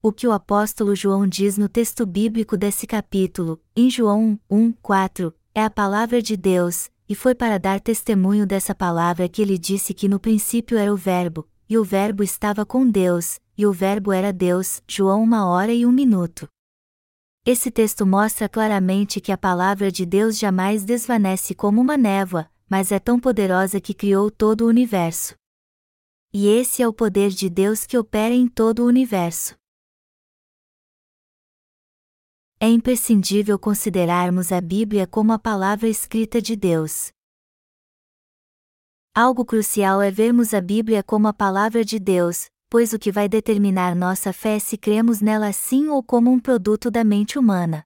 O 0.00 0.12
que 0.12 0.24
o 0.24 0.30
apóstolo 0.30 0.94
João 0.94 1.26
diz 1.26 1.58
no 1.58 1.68
texto 1.68 2.06
bíblico 2.06 2.56
desse 2.56 2.86
capítulo, 2.86 3.60
em 3.74 3.90
João 3.90 4.38
1, 4.48 4.70
4, 4.80 5.34
é 5.52 5.64
a 5.64 5.68
palavra 5.68 6.22
de 6.22 6.36
Deus, 6.36 6.88
e 7.08 7.14
foi 7.16 7.34
para 7.34 7.58
dar 7.58 7.80
testemunho 7.80 8.46
dessa 8.46 8.72
palavra 8.72 9.28
que 9.28 9.42
ele 9.42 9.58
disse 9.58 9.92
que 9.92 10.08
no 10.08 10.20
princípio 10.20 10.78
era 10.78 10.94
o 10.94 10.96
Verbo, 10.96 11.44
e 11.68 11.76
o 11.76 11.82
Verbo 11.82 12.22
estava 12.22 12.64
com 12.64 12.88
Deus, 12.88 13.40
e 13.58 13.66
o 13.66 13.72
Verbo 13.72 14.12
era 14.12 14.32
Deus. 14.32 14.80
João 14.86 15.24
1 15.24 15.32
hora 15.44 15.72
e 15.72 15.84
um 15.84 15.90
minuto. 15.90 16.46
Esse 17.44 17.72
texto 17.72 18.06
mostra 18.06 18.48
claramente 18.48 19.20
que 19.20 19.32
a 19.32 19.36
palavra 19.36 19.90
de 19.90 20.06
Deus 20.06 20.38
jamais 20.38 20.84
desvanece 20.84 21.56
como 21.56 21.80
uma 21.80 21.96
névoa, 21.96 22.48
mas 22.70 22.92
é 22.92 23.00
tão 23.00 23.18
poderosa 23.18 23.80
que 23.80 23.92
criou 23.92 24.30
todo 24.30 24.60
o 24.60 24.68
universo. 24.68 25.34
E 26.32 26.46
esse 26.46 26.84
é 26.84 26.86
o 26.86 26.92
poder 26.92 27.30
de 27.30 27.50
Deus 27.50 27.84
que 27.84 27.98
opera 27.98 28.32
em 28.32 28.46
todo 28.46 28.84
o 28.84 28.86
universo. 28.86 29.56
É 32.60 32.68
imprescindível 32.68 33.58
considerarmos 33.58 34.52
a 34.52 34.60
Bíblia 34.60 35.04
como 35.04 35.32
a 35.32 35.38
palavra 35.38 35.88
escrita 35.88 36.40
de 36.40 36.54
Deus. 36.54 37.10
Algo 39.12 39.44
crucial 39.44 40.00
é 40.00 40.12
vermos 40.12 40.54
a 40.54 40.60
Bíblia 40.60 41.02
como 41.02 41.26
a 41.26 41.32
palavra 41.32 41.84
de 41.84 41.98
Deus, 41.98 42.51
pois 42.72 42.94
o 42.94 42.98
que 42.98 43.12
vai 43.12 43.28
determinar 43.28 43.94
nossa 43.94 44.32
fé 44.32 44.56
é 44.56 44.58
se 44.58 44.78
cremos 44.78 45.20
nela 45.20 45.48
assim 45.48 45.88
ou 45.88 46.02
como 46.02 46.32
um 46.32 46.40
produto 46.40 46.90
da 46.90 47.04
mente 47.04 47.38
humana. 47.38 47.84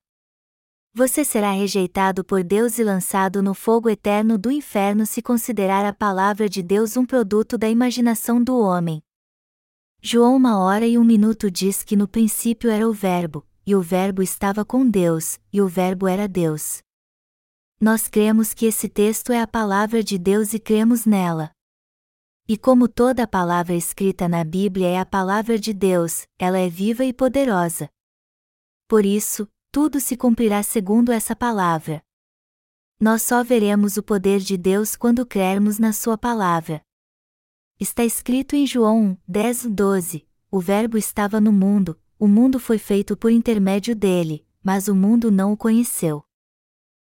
Você 0.94 1.24
será 1.24 1.50
rejeitado 1.50 2.24
por 2.24 2.44
Deus 2.44 2.78
e 2.78 2.84
lançado 2.84 3.42
no 3.42 3.52
fogo 3.52 3.90
eterno 3.90 4.38
do 4.38 4.48
inferno 4.48 5.04
se 5.04 5.20
considerar 5.20 5.84
a 5.84 5.92
palavra 5.92 6.48
de 6.48 6.62
Deus 6.62 6.96
um 6.96 7.04
produto 7.04 7.58
da 7.58 7.68
imaginação 7.68 8.40
do 8.40 8.56
homem. 8.60 9.02
João 10.00 10.36
uma 10.36 10.56
hora 10.60 10.86
e 10.86 10.96
um 10.96 11.02
minuto 11.02 11.50
diz 11.50 11.82
que 11.82 11.96
no 11.96 12.06
princípio 12.06 12.70
era 12.70 12.88
o 12.88 12.92
Verbo, 12.92 13.44
e 13.66 13.74
o 13.74 13.82
Verbo 13.82 14.22
estava 14.22 14.64
com 14.64 14.88
Deus, 14.88 15.36
e 15.52 15.60
o 15.60 15.66
Verbo 15.66 16.06
era 16.06 16.28
Deus. 16.28 16.80
Nós 17.80 18.06
cremos 18.06 18.54
que 18.54 18.66
esse 18.66 18.88
texto 18.88 19.32
é 19.32 19.40
a 19.40 19.48
palavra 19.48 20.00
de 20.00 20.16
Deus 20.16 20.54
e 20.54 20.60
cremos 20.60 21.04
nela. 21.04 21.55
E 22.48 22.56
como 22.56 22.86
toda 22.86 23.26
palavra 23.26 23.74
escrita 23.74 24.28
na 24.28 24.44
Bíblia 24.44 24.86
é 24.86 24.98
a 25.00 25.04
palavra 25.04 25.58
de 25.58 25.72
Deus, 25.72 26.28
ela 26.38 26.56
é 26.56 26.68
viva 26.68 27.04
e 27.04 27.12
poderosa. 27.12 27.90
Por 28.86 29.04
isso, 29.04 29.48
tudo 29.72 29.98
se 29.98 30.16
cumprirá 30.16 30.62
segundo 30.62 31.10
essa 31.10 31.34
palavra. 31.34 32.00
Nós 33.00 33.22
só 33.22 33.42
veremos 33.42 33.96
o 33.96 34.02
poder 34.02 34.38
de 34.38 34.56
Deus 34.56 34.94
quando 34.94 35.26
crermos 35.26 35.80
na 35.80 35.92
Sua 35.92 36.16
palavra. 36.16 36.80
Está 37.80 38.04
escrito 38.04 38.54
em 38.54 38.64
João 38.64 39.18
10, 39.26 39.66
12: 39.66 40.24
O 40.48 40.60
Verbo 40.60 40.96
estava 40.96 41.40
no 41.40 41.50
mundo, 41.50 42.00
o 42.16 42.28
mundo 42.28 42.60
foi 42.60 42.78
feito 42.78 43.16
por 43.16 43.32
intermédio 43.32 43.96
dele, 43.96 44.46
mas 44.62 44.86
o 44.86 44.94
mundo 44.94 45.32
não 45.32 45.52
o 45.52 45.56
conheceu. 45.56 46.24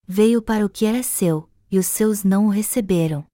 Veio 0.08 0.44
para 0.44 0.64
o 0.64 0.70
que 0.70 0.86
era 0.86 1.02
seu, 1.02 1.50
e 1.72 1.80
os 1.80 1.88
seus 1.88 2.24
não 2.24 2.46
o 2.46 2.50
receberam. 2.50 3.26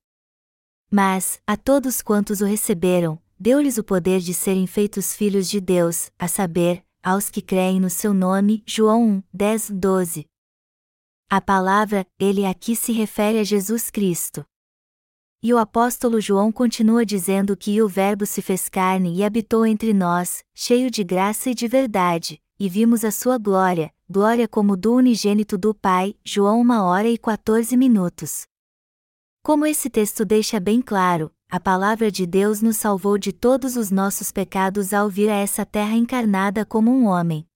Mas, 0.92 1.40
a 1.46 1.56
todos 1.56 2.02
quantos 2.02 2.42
o 2.42 2.46
receberam, 2.46 3.22
deu-lhes 3.40 3.78
o 3.78 3.84
poder 3.84 4.20
de 4.20 4.34
serem 4.34 4.66
feitos 4.66 5.16
filhos 5.16 5.48
de 5.48 5.62
Deus, 5.62 6.12
a 6.18 6.28
saber, 6.28 6.84
aos 7.04 7.30
que 7.30 7.42
creem 7.42 7.80
no 7.80 7.90
seu 7.90 8.12
nome. 8.12 8.64
João 8.66 9.04
1, 9.04 9.24
10, 9.32 9.70
12. 9.72 10.26
A 11.30 11.40
palavra, 11.40 12.08
ele 12.20 12.44
aqui 12.44 12.76
se 12.76 12.92
refere 12.92 13.38
a 13.38 13.44
Jesus 13.44 13.92
Cristo. 13.92 14.44
E 15.44 15.54
o 15.54 15.60
apóstolo 15.60 16.20
João 16.20 16.52
continua 16.52 17.06
dizendo 17.06 17.56
que 17.56 17.80
o 17.82 17.88
Verbo 17.88 18.26
se 18.26 18.42
fez 18.42 18.68
carne 18.68 19.16
e 19.16 19.24
habitou 19.24 19.66
entre 19.66 19.94
nós, 19.94 20.44
cheio 20.56 20.90
de 20.90 21.04
graça 21.04 21.52
e 21.52 21.54
de 21.54 21.68
verdade, 21.68 22.42
e 22.60 22.68
vimos 22.68 23.06
a 23.06 23.12
sua 23.12 23.38
glória, 23.38 23.94
glória 24.10 24.48
como 24.48 24.76
do 24.76 24.96
unigênito 24.96 25.56
do 25.56 25.74
Pai. 25.74 26.16
João 26.26 26.62
1 26.62 26.72
hora 26.82 27.08
e 27.08 27.18
14 27.18 27.78
minutos. 27.78 28.49
Como 29.50 29.66
esse 29.66 29.90
texto 29.90 30.24
deixa 30.24 30.60
bem 30.60 30.80
claro, 30.80 31.32
a 31.50 31.60
palavra 31.60 32.12
de 32.12 32.28
Deus 32.28 32.62
nos 32.62 32.78
salvou 32.78 33.18
de 33.18 33.34
todos 33.34 33.76
os 33.78 33.90
nossos 33.90 34.32
pecados 34.32 34.94
ao 34.94 35.10
vir 35.10 35.28
a 35.28 35.34
essa 35.34 35.66
terra 35.66 35.96
encarnada 35.96 36.64
como 36.64 36.92
um 36.92 37.08
homem. 37.08 37.48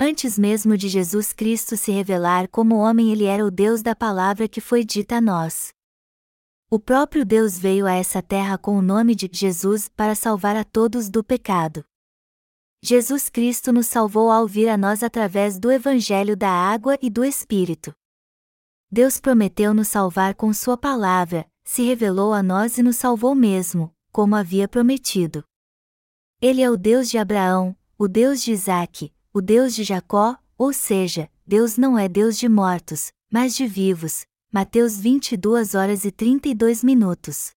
Antes 0.00 0.38
mesmo 0.38 0.78
de 0.78 0.88
Jesus 0.88 1.30
Cristo 1.30 1.76
se 1.76 1.92
revelar 1.92 2.48
como 2.48 2.76
homem, 2.76 3.12
ele 3.12 3.24
era 3.24 3.44
o 3.44 3.50
Deus 3.50 3.82
da 3.82 3.94
palavra 3.94 4.48
que 4.48 4.62
foi 4.62 4.82
dita 4.82 5.16
a 5.16 5.20
nós. 5.20 5.74
O 6.70 6.78
próprio 6.78 7.22
Deus 7.22 7.58
veio 7.58 7.84
a 7.84 7.92
essa 7.92 8.22
terra 8.22 8.56
com 8.56 8.74
o 8.74 8.80
nome 8.80 9.14
de 9.14 9.28
Jesus 9.30 9.90
para 9.90 10.14
salvar 10.14 10.56
a 10.56 10.64
todos 10.64 11.10
do 11.10 11.22
pecado. 11.22 11.84
Jesus 12.82 13.28
Cristo 13.28 13.74
nos 13.74 13.88
salvou 13.88 14.30
ao 14.30 14.48
vir 14.48 14.70
a 14.70 14.78
nós 14.78 15.02
através 15.02 15.58
do 15.58 15.70
Evangelho 15.70 16.34
da 16.34 16.48
água 16.48 16.96
e 17.02 17.10
do 17.10 17.22
Espírito. 17.22 17.94
Deus 18.94 19.18
prometeu 19.18 19.74
nos 19.74 19.88
salvar 19.88 20.36
com 20.36 20.52
Sua 20.52 20.76
palavra, 20.76 21.50
se 21.64 21.82
revelou 21.82 22.32
a 22.32 22.44
nós 22.44 22.78
e 22.78 22.82
nos 22.84 22.94
salvou 22.94 23.34
mesmo, 23.34 23.92
como 24.12 24.36
havia 24.36 24.68
prometido. 24.68 25.42
Ele 26.40 26.62
é 26.62 26.70
o 26.70 26.76
Deus 26.76 27.10
de 27.10 27.18
Abraão, 27.18 27.76
o 27.98 28.06
Deus 28.06 28.40
de 28.40 28.52
Isaque, 28.52 29.12
o 29.32 29.42
Deus 29.42 29.74
de 29.74 29.82
Jacó, 29.82 30.38
ou 30.56 30.72
seja, 30.72 31.28
Deus 31.44 31.76
não 31.76 31.98
é 31.98 32.08
Deus 32.08 32.38
de 32.38 32.48
mortos, 32.48 33.12
mas 33.28 33.56
de 33.56 33.66
vivos. 33.66 34.24
Mateus 34.52 34.96
22 34.96 35.74
horas 35.74 36.04
e 36.04 36.12
32 36.12 36.84
minutos. 36.84 37.50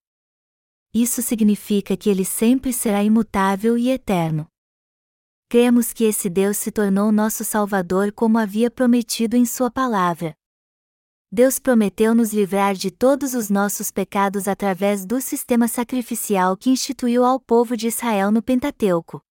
Isso 0.91 1.21
significa 1.21 1.95
que 1.95 2.09
ele 2.09 2.25
sempre 2.25 2.73
será 2.73 3.03
imutável 3.03 3.77
e 3.77 3.91
eterno. 3.91 4.47
Cremos 5.47 5.93
que 5.93 6.05
esse 6.05 6.31
Deus 6.31 6.57
se 6.57 6.71
tornou 6.71 7.11
nosso 7.11 7.43
Salvador 7.43 8.11
como 8.11 8.39
havia 8.39 8.71
prometido 8.71 9.37
em 9.37 9.45
Sua 9.45 9.69
palavra, 9.69 10.35
Deus 11.29 11.59
prometeu 11.59 12.15
nos 12.15 12.31
livrar 12.31 12.73
de 12.73 12.89
todos 12.89 13.33
os 13.33 13.49
nossos 13.49 13.91
pecados 13.91 14.47
através 14.47 15.05
do 15.05 15.19
sistema 15.19 15.67
sacrificial 15.67 16.55
que 16.55 16.69
instituiu 16.69 17.25
ao 17.25 17.37
povo 17.37 17.75
de 17.75 17.87
Israel 17.87 18.31
no 18.31 18.41
Pentateuco. 18.41 19.21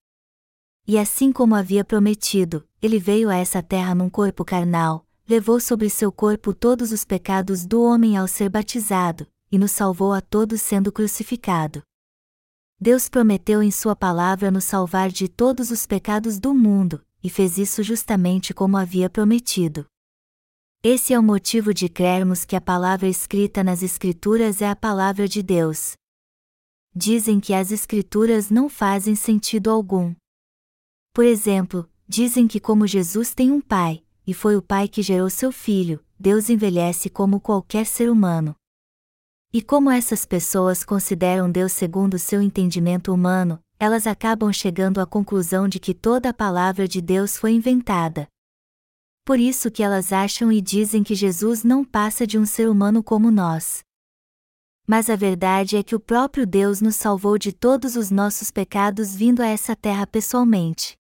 E 0.87 0.99
assim 0.99 1.33
como 1.33 1.55
havia 1.55 1.83
prometido, 1.83 2.69
ele 2.83 2.99
veio 2.99 3.31
a 3.31 3.37
essa 3.37 3.63
terra 3.63 3.95
num 3.95 4.11
corpo 4.11 4.45
carnal, 4.45 5.07
levou 5.27 5.59
sobre 5.59 5.89
seu 5.89 6.13
corpo 6.13 6.53
todos 6.53 6.93
os 6.93 7.03
pecados 7.03 7.65
do 7.65 7.83
homem 7.83 8.15
ao 8.15 8.29
ser 8.29 8.51
batizado, 8.51 9.27
e 9.51 9.57
nos 9.57 9.73
salvou 9.73 10.13
a 10.13 10.21
todos 10.21 10.61
sendo 10.61 10.93
crucificado. 10.93 11.83
Deus 12.79 13.09
prometeu 13.09 13.63
em 13.63 13.71
Sua 13.71 13.97
palavra 13.97 14.51
nos 14.51 14.65
salvar 14.65 15.11
de 15.11 15.29
todos 15.29 15.71
os 15.71 15.87
pecados 15.87 16.39
do 16.39 16.53
mundo, 16.53 17.03
e 17.25 17.31
fez 17.31 17.57
isso 17.57 17.83
justamente 17.83 18.53
como 18.53 18.77
havia 18.77 19.09
prometido. 19.09 19.87
Esse 20.89 21.13
é 21.13 21.19
o 21.19 21.23
motivo 21.23 21.75
de 21.75 21.89
crermos 21.89 22.45
que 22.45 22.55
a 22.55 22.61
palavra 22.61 23.09
escrita 23.09 23.65
nas 23.65 23.83
Escrituras 23.83 24.63
é 24.63 24.69
a 24.69 24.77
palavra 24.77 25.27
de 25.27 25.43
Deus. 25.43 25.95
Dizem 26.95 27.41
que 27.41 27.53
as 27.53 27.73
Escrituras 27.73 28.51
não 28.51 28.69
fazem 28.69 29.17
sentido 29.17 29.69
algum. 29.69 30.15
Por 31.13 31.25
exemplo, 31.25 31.91
dizem 32.07 32.47
que, 32.47 32.61
como 32.61 32.87
Jesus 32.87 33.35
tem 33.35 33.51
um 33.51 33.61
pai, 33.61 34.05
e 34.25 34.33
foi 34.33 34.55
o 34.55 34.63
pai 34.63 34.87
que 34.87 35.03
gerou 35.03 35.29
seu 35.29 35.51
filho, 35.51 35.99
Deus 36.17 36.49
envelhece 36.49 37.11
como 37.11 37.41
qualquer 37.41 37.85
ser 37.85 38.09
humano. 38.09 38.55
E 39.53 39.61
como 39.63 39.91
essas 39.91 40.25
pessoas 40.25 40.85
consideram 40.85 41.51
Deus 41.51 41.73
segundo 41.73 42.17
seu 42.17 42.41
entendimento 42.41 43.13
humano, 43.13 43.59
elas 43.77 44.07
acabam 44.07 44.53
chegando 44.53 45.01
à 45.01 45.05
conclusão 45.05 45.67
de 45.67 45.81
que 45.81 45.93
toda 45.93 46.29
a 46.29 46.33
palavra 46.33 46.87
de 46.87 47.01
Deus 47.01 47.37
foi 47.37 47.51
inventada, 47.55 48.29
por 49.27 49.41
isso 49.41 49.73
que 49.73 49.83
elas 49.83 50.13
acham 50.13 50.53
e 50.53 50.61
dizem 50.61 51.03
que 51.03 51.13
Jesus 51.13 51.65
não 51.65 51.85
passa 51.85 52.25
de 52.25 52.39
um 52.39 52.47
ser 52.47 52.71
humano 52.71 53.03
como 53.03 53.29
nós. 53.29 53.81
Mas 54.87 55.11
a 55.11 55.17
verdade 55.17 55.77
é 55.77 55.83
que 55.83 55.97
o 55.97 56.01
próprio 56.01 56.47
Deus 56.47 56.81
nos 56.81 56.95
salvou 56.95 57.37
de 57.37 57.53
todos 57.53 57.97
os 57.97 58.09
nossos 58.09 58.53
pecados 58.53 59.17
vindo 59.17 59.43
a 59.43 59.47
essa 59.49 59.75
terra 59.75 60.07
pessoalmente. 60.07 60.97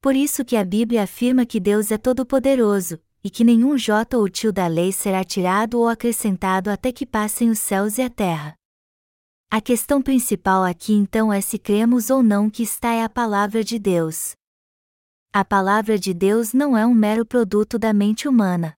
Por 0.00 0.14
isso 0.14 0.44
que 0.44 0.54
a 0.54 0.64
Bíblia 0.64 1.02
afirma 1.02 1.44
que 1.44 1.58
Deus 1.58 1.90
é 1.90 1.98
todo-poderoso, 1.98 3.00
e 3.24 3.28
que 3.28 3.42
nenhum 3.42 3.76
jota 3.76 4.16
ou 4.16 4.28
tio 4.28 4.52
da 4.52 4.68
lei 4.68 4.92
será 4.92 5.24
tirado 5.24 5.80
ou 5.80 5.88
acrescentado 5.88 6.70
até 6.70 6.92
que 6.92 7.04
passem 7.04 7.50
os 7.50 7.58
céus 7.58 7.98
e 7.98 8.02
a 8.02 8.08
terra. 8.08 8.54
A 9.50 9.60
questão 9.60 10.00
principal 10.00 10.62
aqui 10.62 10.92
então 10.92 11.32
é 11.32 11.40
se 11.40 11.58
cremos 11.58 12.10
ou 12.10 12.22
não 12.22 12.48
que 12.48 12.62
está 12.62 12.92
é 12.94 13.02
a 13.02 13.08
palavra 13.08 13.64
de 13.64 13.76
Deus. 13.76 14.36
A 15.36 15.44
palavra 15.44 15.98
de 15.98 16.14
Deus 16.14 16.52
não 16.52 16.76
é 16.76 16.86
um 16.86 16.94
mero 16.94 17.26
produto 17.26 17.76
da 17.76 17.92
mente 17.92 18.28
humana. 18.28 18.72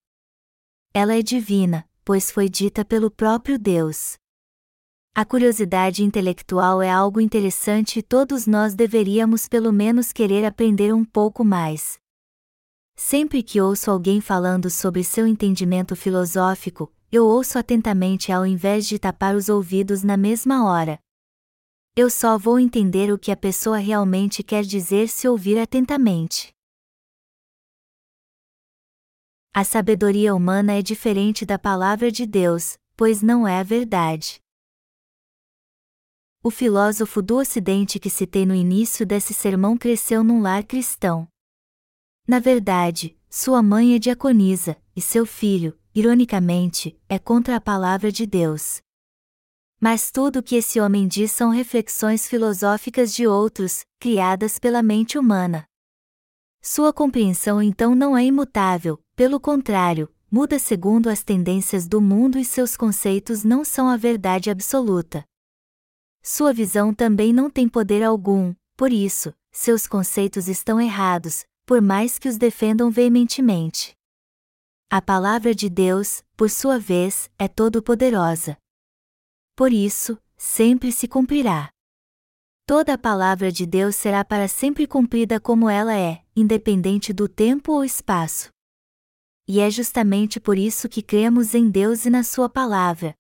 Ela 0.95 1.15
é 1.15 1.21
divina, 1.21 1.87
pois 2.03 2.31
foi 2.31 2.49
dita 2.49 2.83
pelo 2.83 3.11
próprio 3.11 3.59
Deus. 3.59 4.17
A 5.15 5.23
curiosidade 5.23 6.03
intelectual 6.03 6.81
é 6.81 6.91
algo 6.91 7.21
interessante 7.21 7.99
e 7.99 8.03
todos 8.03 8.47
nós 8.47 8.75
deveríamos 8.75 9.47
pelo 9.47 9.71
menos 9.71 10.15
querer 10.15 10.47
aprender 10.47 10.95
um 10.95 11.05
pouco 11.05 11.45
mais. 11.45 11.99
Sempre 12.97 13.43
que 13.43 13.61
ouço 13.61 13.91
alguém 13.91 14.23
falando 14.23 14.71
sobre 14.71 15.05
seu 15.05 15.27
entendimento 15.27 15.95
filosófico, 15.95 16.91
eu 17.13 17.27
ouço 17.27 17.59
atentamente 17.59 18.33
ao 18.33 18.47
invés 18.47 18.87
de 18.87 18.99
tapar 18.99 19.37
os 19.37 19.51
ouvidos 19.51 20.03
na 20.03 20.17
mesma 20.17 20.67
hora. 20.67 20.99
Eu 21.99 22.11
só 22.11 22.37
vou 22.37 22.61
entender 22.61 23.11
o 23.11 23.19
que 23.19 23.33
a 23.33 23.37
pessoa 23.37 23.79
realmente 23.79 24.43
quer 24.43 24.63
dizer 24.65 25.09
se 25.09 25.27
ouvir 25.27 25.59
atentamente. 25.59 26.53
A 29.55 29.65
sabedoria 29.65 30.35
humana 30.35 30.75
é 30.75 30.83
diferente 30.83 31.47
da 31.47 31.59
palavra 31.59 32.13
de 32.13 32.27
Deus, 32.27 32.77
pois 32.95 33.23
não 33.23 33.49
é 33.49 33.61
a 33.61 33.63
verdade. 33.63 34.43
O 36.43 36.51
filósofo 36.51 37.23
do 37.23 37.39
Ocidente 37.39 37.99
que 37.99 38.11
citei 38.11 38.45
no 38.45 38.55
início 38.55 39.07
desse 39.07 39.33
sermão 39.33 39.79
cresceu 39.79 40.23
num 40.23 40.43
lar 40.43 40.65
cristão. 40.65 41.27
Na 42.29 42.39
verdade, 42.39 43.19
sua 43.31 43.63
mãe 43.63 43.95
é 43.95 43.99
diaconisa, 43.99 44.77
e 44.95 45.01
seu 45.01 45.25
filho, 45.25 45.75
ironicamente, 45.95 47.01
é 47.09 47.19
contra 47.19 47.57
a 47.57 47.61
palavra 47.61 48.13
de 48.13 48.27
Deus. 48.27 48.83
Mas 49.81 50.11
tudo 50.11 50.39
o 50.39 50.43
que 50.43 50.57
esse 50.57 50.81
homem 50.81 51.07
diz 51.07 51.33
são 51.33 51.51
reflexões 51.51 52.27
filosóficas 52.27 53.15
de 53.15 53.27
outros, 53.27 53.85
criadas 54.01 54.59
pela 54.59 54.83
mente 54.83 55.19
humana. 55.19 55.67
Sua 56.63 56.93
compreensão 56.93 57.63
então 57.63 57.95
não 57.95 58.17
é 58.17 58.25
imutável, 58.25 58.99
pelo 59.15 59.39
contrário, 59.39 60.13
muda 60.31 60.59
segundo 60.59 61.09
as 61.09 61.23
tendências 61.23 61.87
do 61.87 62.01
mundo 62.01 62.39
e 62.39 62.45
seus 62.45 62.77
conceitos 62.77 63.45
não 63.45 63.65
são 63.65 63.89
a 63.89 63.97
verdade 63.97 64.51
absoluta. 64.51 65.25
Sua 66.23 66.53
visão 66.53 66.93
também 66.93 67.33
não 67.33 67.49
tem 67.49 67.69
poder 67.69 68.03
algum, 68.03 68.55
por 68.77 68.93
isso, 68.93 69.33
seus 69.53 69.87
conceitos 69.87 70.49
estão 70.49 70.81
errados, 70.81 71.45
por 71.65 71.81
mais 71.81 72.19
que 72.19 72.29
os 72.29 72.37
defendam 72.37 72.91
veementemente. 72.91 73.95
A 74.91 75.01
palavra 75.01 75.55
de 75.55 75.69
Deus, 75.69 76.23
por 76.37 76.51
sua 76.51 76.79
vez, 76.79 77.31
é 77.39 77.47
todo-poderosa. 77.47 78.57
Por 79.57 79.73
isso, 79.73 80.19
sempre 80.37 80.93
se 80.93 81.09
cumprirá. 81.09 81.71
Toda 82.67 82.93
a 82.93 82.99
palavra 82.99 83.51
de 83.51 83.65
Deus 83.65 83.97
será 83.97 84.23
para 84.23 84.47
sempre 84.49 84.87
cumprida 84.87 85.41
como 85.41 85.71
ela 85.71 85.97
é, 85.97 86.23
independente 86.37 87.11
do 87.11 87.27
tempo 87.27 87.73
ou 87.73 87.83
espaço. 87.83 88.51
E 89.49 89.59
é 89.61 89.71
justamente 89.71 90.39
por 90.39 90.59
isso 90.59 90.91
que 90.91 91.01
cremos 91.01 91.55
em 91.55 91.71
Deus 91.71 92.05
e 92.05 92.11
na 92.11 92.23
Sua 92.23 92.51
palavra. 92.51 93.15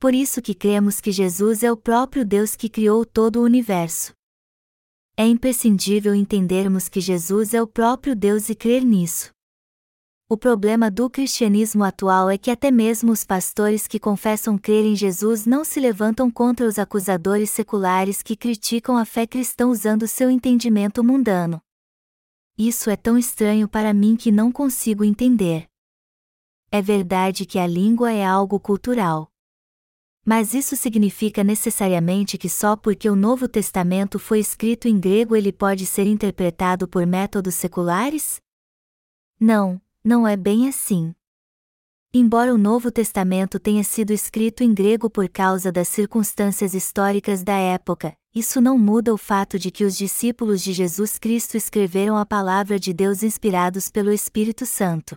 Por 0.00 0.14
isso 0.14 0.40
que 0.40 0.54
cremos 0.54 0.98
que 0.98 1.12
Jesus 1.12 1.62
é 1.62 1.70
o 1.70 1.76
próprio 1.76 2.24
Deus 2.24 2.56
que 2.56 2.70
criou 2.70 3.04
todo 3.04 3.40
o 3.40 3.44
universo. 3.44 4.14
É 5.14 5.26
imprescindível 5.26 6.14
entendermos 6.14 6.88
que 6.88 7.02
Jesus 7.02 7.52
é 7.52 7.60
o 7.60 7.66
próprio 7.66 8.16
Deus 8.16 8.48
e 8.48 8.54
crer 8.54 8.82
nisso. 8.82 9.30
O 10.34 10.36
problema 10.36 10.90
do 10.90 11.08
cristianismo 11.08 11.84
atual 11.84 12.28
é 12.28 12.36
que 12.36 12.50
até 12.50 12.68
mesmo 12.68 13.12
os 13.12 13.22
pastores 13.22 13.86
que 13.86 14.00
confessam 14.00 14.58
crer 14.58 14.84
em 14.84 14.96
Jesus 14.96 15.46
não 15.46 15.64
se 15.64 15.78
levantam 15.78 16.28
contra 16.28 16.66
os 16.66 16.76
acusadores 16.76 17.50
seculares 17.50 18.20
que 18.20 18.34
criticam 18.34 18.96
a 18.96 19.04
fé 19.04 19.28
cristã 19.28 19.68
usando 19.68 20.08
seu 20.08 20.28
entendimento 20.28 21.04
mundano. 21.04 21.62
Isso 22.58 22.90
é 22.90 22.96
tão 22.96 23.16
estranho 23.16 23.68
para 23.68 23.94
mim 23.94 24.16
que 24.16 24.32
não 24.32 24.50
consigo 24.50 25.04
entender. 25.04 25.68
É 26.68 26.82
verdade 26.82 27.46
que 27.46 27.56
a 27.56 27.66
língua 27.68 28.10
é 28.10 28.26
algo 28.26 28.58
cultural. 28.58 29.30
Mas 30.24 30.52
isso 30.52 30.74
significa 30.74 31.44
necessariamente 31.44 32.36
que 32.36 32.48
só 32.48 32.74
porque 32.74 33.08
o 33.08 33.14
Novo 33.14 33.46
Testamento 33.46 34.18
foi 34.18 34.40
escrito 34.40 34.88
em 34.88 34.98
grego 34.98 35.36
ele 35.36 35.52
pode 35.52 35.86
ser 35.86 36.08
interpretado 36.08 36.88
por 36.88 37.06
métodos 37.06 37.54
seculares? 37.54 38.42
Não, 39.38 39.80
não 40.04 40.28
é 40.28 40.36
bem 40.36 40.68
assim. 40.68 41.14
Embora 42.12 42.54
o 42.54 42.58
Novo 42.58 42.92
Testamento 42.92 43.58
tenha 43.58 43.82
sido 43.82 44.12
escrito 44.12 44.62
em 44.62 44.72
grego 44.72 45.08
por 45.08 45.28
causa 45.28 45.72
das 45.72 45.88
circunstâncias 45.88 46.74
históricas 46.74 47.42
da 47.42 47.56
época, 47.56 48.14
isso 48.34 48.60
não 48.60 48.78
muda 48.78 49.12
o 49.12 49.16
fato 49.16 49.58
de 49.58 49.70
que 49.70 49.84
os 49.84 49.96
discípulos 49.96 50.62
de 50.62 50.72
Jesus 50.72 51.18
Cristo 51.18 51.56
escreveram 51.56 52.16
a 52.16 52.26
palavra 52.26 52.78
de 52.78 52.92
Deus 52.92 53.22
inspirados 53.22 53.88
pelo 53.88 54.12
Espírito 54.12 54.66
Santo. 54.66 55.16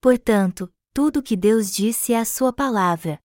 Portanto, 0.00 0.72
tudo 0.94 1.18
o 1.18 1.22
que 1.22 1.36
Deus 1.36 1.70
disse 1.70 2.12
é 2.12 2.18
a 2.18 2.24
sua 2.24 2.52
palavra. 2.52 3.18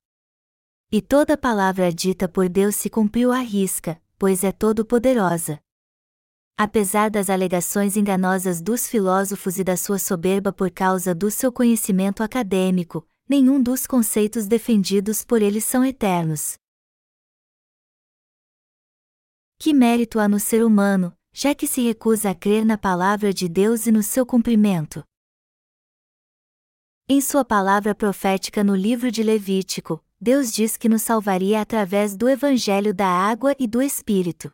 E 0.92 1.02
toda 1.02 1.38
palavra 1.38 1.94
dita 1.94 2.28
por 2.28 2.50
Deus 2.50 2.76
se 2.76 2.90
cumpriu 2.90 3.32
à 3.32 3.40
risca, 3.40 4.02
pois 4.18 4.44
é 4.44 4.52
todo-poderosa. 4.52 5.60
Apesar 6.58 7.12
das 7.12 7.30
alegações 7.30 7.98
enganosas 7.98 8.62
dos 8.62 8.88
filósofos 8.88 9.60
e 9.60 9.64
da 9.64 9.76
sua 9.76 10.00
soberba 10.00 10.54
por 10.54 10.72
causa 10.72 11.14
do 11.14 11.30
seu 11.30 11.52
conhecimento 11.52 12.24
acadêmico, 12.24 13.06
nenhum 13.28 13.62
dos 13.62 13.86
conceitos 13.86 14.48
defendidos 14.48 15.26
por 15.26 15.42
eles 15.42 15.66
são 15.66 15.84
eternos. 15.84 16.58
Que 19.60 19.74
mérito 19.74 20.18
há 20.18 20.30
no 20.30 20.40
ser 20.40 20.64
humano, 20.64 21.14
já 21.34 21.54
que 21.54 21.68
se 21.68 21.82
recusa 21.82 22.30
a 22.30 22.36
crer 22.36 22.66
na 22.66 22.78
palavra 22.78 23.34
de 23.34 23.50
Deus 23.50 23.86
e 23.86 23.92
no 23.92 24.02
seu 24.02 24.26
cumprimento? 24.26 25.04
Em 27.10 27.20
sua 27.20 27.44
palavra 27.44 27.94
profética 27.94 28.64
no 28.64 28.76
livro 28.76 29.12
de 29.12 29.22
Levítico, 29.24 30.02
Deus 30.22 30.54
diz 30.54 30.78
que 30.78 30.88
nos 30.88 31.02
salvaria 31.02 31.60
através 31.60 32.16
do 32.16 32.30
Evangelho 32.30 32.94
da 32.94 33.08
água 33.08 33.54
e 33.60 33.68
do 33.68 33.82
Espírito. 33.82 34.50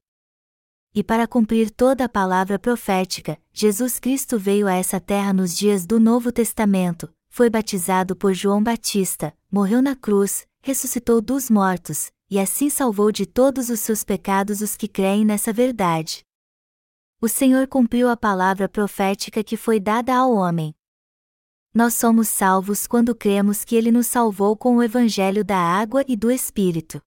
E 0.93 1.01
para 1.01 1.25
cumprir 1.25 1.71
toda 1.71 2.03
a 2.03 2.09
palavra 2.09 2.59
profética, 2.59 3.37
Jesus 3.53 3.97
Cristo 3.97 4.37
veio 4.37 4.67
a 4.67 4.73
essa 4.73 4.99
terra 4.99 5.31
nos 5.31 5.55
dias 5.55 5.85
do 5.85 6.01
Novo 6.01 6.33
Testamento, 6.33 7.09
foi 7.29 7.49
batizado 7.49 8.13
por 8.13 8.33
João 8.33 8.61
Batista, 8.61 9.33
morreu 9.49 9.81
na 9.81 9.95
cruz, 9.95 10.45
ressuscitou 10.61 11.21
dos 11.21 11.49
mortos, 11.49 12.11
e 12.29 12.37
assim 12.37 12.69
salvou 12.69 13.09
de 13.09 13.25
todos 13.25 13.69
os 13.69 13.79
seus 13.79 14.03
pecados 14.03 14.59
os 14.59 14.75
que 14.75 14.85
creem 14.85 15.23
nessa 15.23 15.53
verdade. 15.53 16.25
O 17.21 17.29
Senhor 17.29 17.67
cumpriu 17.67 18.09
a 18.09 18.17
palavra 18.17 18.67
profética 18.67 19.41
que 19.41 19.55
foi 19.55 19.79
dada 19.79 20.13
ao 20.13 20.33
homem. 20.33 20.75
Nós 21.73 21.93
somos 21.93 22.27
salvos 22.27 22.85
quando 22.85 23.15
cremos 23.15 23.63
que 23.63 23.77
Ele 23.77 23.93
nos 23.93 24.07
salvou 24.07 24.57
com 24.57 24.75
o 24.75 24.83
Evangelho 24.83 25.45
da 25.45 25.57
água 25.57 26.03
e 26.05 26.17
do 26.17 26.29
Espírito 26.29 27.01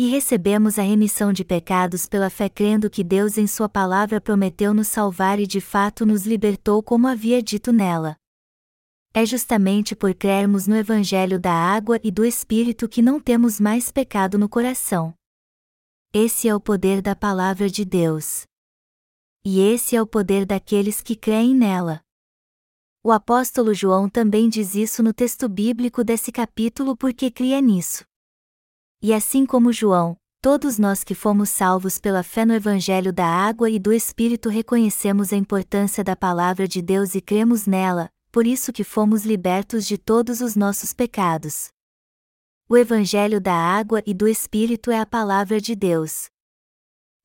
e 0.00 0.08
recebemos 0.08 0.78
a 0.78 0.82
remissão 0.82 1.30
de 1.30 1.44
pecados 1.44 2.06
pela 2.06 2.30
fé 2.30 2.48
crendo 2.48 2.88
que 2.88 3.04
Deus 3.04 3.36
em 3.36 3.46
Sua 3.46 3.68
palavra 3.68 4.18
prometeu 4.18 4.72
nos 4.72 4.88
salvar 4.88 5.38
e 5.38 5.46
de 5.46 5.60
fato 5.60 6.06
nos 6.06 6.24
libertou 6.24 6.82
como 6.82 7.06
havia 7.06 7.42
dito 7.42 7.70
nela. 7.70 8.16
É 9.12 9.26
justamente 9.26 9.94
por 9.94 10.14
crermos 10.14 10.66
no 10.66 10.74
Evangelho 10.74 11.38
da 11.38 11.52
água 11.52 12.00
e 12.02 12.10
do 12.10 12.24
Espírito 12.24 12.88
que 12.88 13.02
não 13.02 13.20
temos 13.20 13.60
mais 13.60 13.92
pecado 13.92 14.38
no 14.38 14.48
coração. 14.48 15.12
Esse 16.14 16.48
é 16.48 16.54
o 16.54 16.60
poder 16.60 17.02
da 17.02 17.14
palavra 17.14 17.68
de 17.68 17.84
Deus. 17.84 18.44
E 19.44 19.60
esse 19.60 19.94
é 19.96 20.00
o 20.00 20.06
poder 20.06 20.46
daqueles 20.46 21.02
que 21.02 21.14
creem 21.14 21.54
nela. 21.54 22.00
O 23.04 23.12
apóstolo 23.12 23.74
João 23.74 24.08
também 24.08 24.48
diz 24.48 24.74
isso 24.74 25.02
no 25.02 25.12
texto 25.12 25.46
bíblico 25.46 26.02
desse 26.02 26.32
capítulo 26.32 26.96
porque 26.96 27.30
cria 27.30 27.60
nisso. 27.60 28.08
E 29.02 29.14
assim 29.14 29.46
como 29.46 29.72
João, 29.72 30.14
todos 30.42 30.78
nós 30.78 31.02
que 31.02 31.14
fomos 31.14 31.48
salvos 31.48 31.98
pela 31.98 32.22
fé 32.22 32.44
no 32.44 32.52
Evangelho 32.52 33.14
da 33.14 33.26
água 33.26 33.70
e 33.70 33.78
do 33.78 33.94
Espírito 33.94 34.50
reconhecemos 34.50 35.32
a 35.32 35.36
importância 35.36 36.04
da 36.04 36.14
palavra 36.14 36.68
de 36.68 36.82
Deus 36.82 37.14
e 37.14 37.20
cremos 37.22 37.66
nela, 37.66 38.10
por 38.30 38.46
isso 38.46 38.70
que 38.74 38.84
fomos 38.84 39.24
libertos 39.24 39.86
de 39.86 39.96
todos 39.96 40.42
os 40.42 40.54
nossos 40.54 40.92
pecados. 40.92 41.70
O 42.68 42.76
Evangelho 42.76 43.40
da 43.40 43.54
água 43.54 44.02
e 44.04 44.12
do 44.12 44.28
Espírito 44.28 44.90
é 44.90 45.00
a 45.00 45.06
palavra 45.06 45.62
de 45.62 45.74
Deus. 45.74 46.28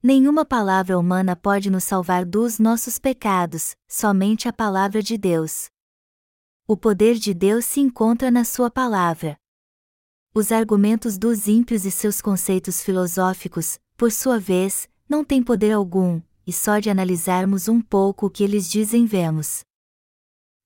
Nenhuma 0.02 0.46
palavra 0.46 0.98
humana 0.98 1.36
pode 1.36 1.70
nos 1.70 1.84
salvar 1.84 2.26
dos 2.26 2.58
nossos 2.58 2.98
pecados, 2.98 3.76
somente 3.86 4.48
a 4.48 4.54
palavra 4.54 5.04
de 5.04 5.18
Deus. 5.18 5.68
O 6.66 6.78
poder 6.78 7.16
de 7.16 7.34
Deus 7.34 7.66
se 7.66 7.82
encontra 7.82 8.32
na 8.32 8.46
Sua 8.46 8.72
palavra. 8.72 9.38
Os 10.38 10.52
argumentos 10.52 11.18
dos 11.18 11.48
ímpios 11.48 11.86
e 11.86 11.92
seus 11.92 12.22
conceitos 12.22 12.84
filosóficos, 12.84 13.80
por 13.96 14.12
sua 14.12 14.38
vez, 14.38 14.86
não 15.08 15.24
têm 15.24 15.42
poder 15.42 15.72
algum, 15.72 16.22
e 16.46 16.52
só 16.52 16.78
de 16.78 16.90
analisarmos 16.90 17.70
um 17.70 17.82
pouco 17.82 18.26
o 18.26 18.30
que 18.30 18.44
eles 18.44 18.70
dizem 18.70 19.06
vemos. 19.06 19.64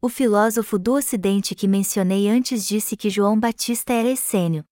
O 0.02 0.10
filósofo 0.10 0.80
do 0.80 0.96
Ocidente 0.96 1.54
que 1.54 1.68
mencionei 1.68 2.28
antes 2.28 2.66
disse 2.66 2.98
que 2.98 3.12
João 3.12 3.40
Batista 3.40 3.94
era 3.94 4.10
essênio. 4.10 4.66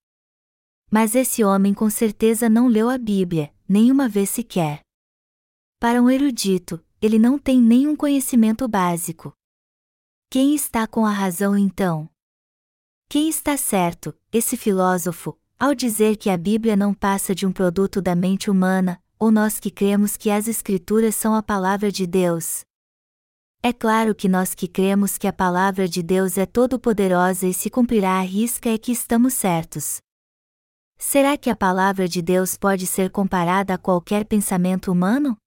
Mas 0.90 1.14
esse 1.14 1.44
homem 1.44 1.76
com 1.76 1.92
certeza 1.92 2.50
não 2.50 2.68
leu 2.68 2.90
a 2.90 2.98
Bíblia, 2.98 3.54
nenhuma 3.70 4.10
vez 4.10 4.32
sequer. 4.32 4.82
Para 5.80 6.02
um 6.02 6.10
erudito, 6.10 6.84
ele 7.00 7.20
não 7.20 7.38
tem 7.38 7.62
nenhum 7.62 7.96
conhecimento 7.96 8.68
básico. 8.68 9.32
Quem 10.28 10.56
está 10.56 10.88
com 10.88 11.06
a 11.06 11.12
razão 11.12 11.56
então? 11.56 12.10
Quem 13.10 13.30
está 13.30 13.56
certo, 13.56 14.14
esse 14.32 14.58
filósofo, 14.58 15.38
ao 15.58 15.74
dizer 15.74 16.18
que 16.18 16.30
a 16.30 16.38
Bíblia 16.38 16.76
não 16.76 16.94
passa 16.94 17.34
de 17.34 17.46
um 17.46 17.52
produto 17.52 18.02
da 18.02 18.16
mente 18.16 18.52
humana, 18.52 19.02
ou 19.18 19.32
nós 19.32 19.60
que 19.60 19.72
cremos 19.72 20.18
que 20.18 20.30
as 20.30 20.48
Escrituras 20.48 21.16
são 21.16 21.34
a 21.34 21.42
palavra 21.42 21.92
de 21.92 22.06
Deus? 22.06 22.66
É 23.64 23.74
claro 23.74 24.14
que 24.14 24.28
nós 24.28 24.54
que 24.54 24.68
cremos 24.68 25.18
que 25.18 25.28
a 25.28 25.34
palavra 25.34 25.88
de 25.88 26.04
Deus 26.04 26.38
é 26.38 26.46
todo-poderosa 26.46 27.48
e 27.48 27.54
se 27.54 27.70
cumprirá 27.70 28.20
à 28.20 28.22
risca 28.22 28.70
é 28.70 28.78
que 28.78 28.92
estamos 28.92 29.34
certos. 29.34 30.00
Será 30.98 31.38
que 31.38 31.50
a 31.50 31.56
palavra 31.56 32.08
de 32.08 32.22
Deus 32.22 32.58
pode 32.58 32.86
ser 32.86 33.10
comparada 33.10 33.74
a 33.76 33.78
qualquer 33.78 34.26
pensamento 34.26 34.92
humano? 34.92 35.38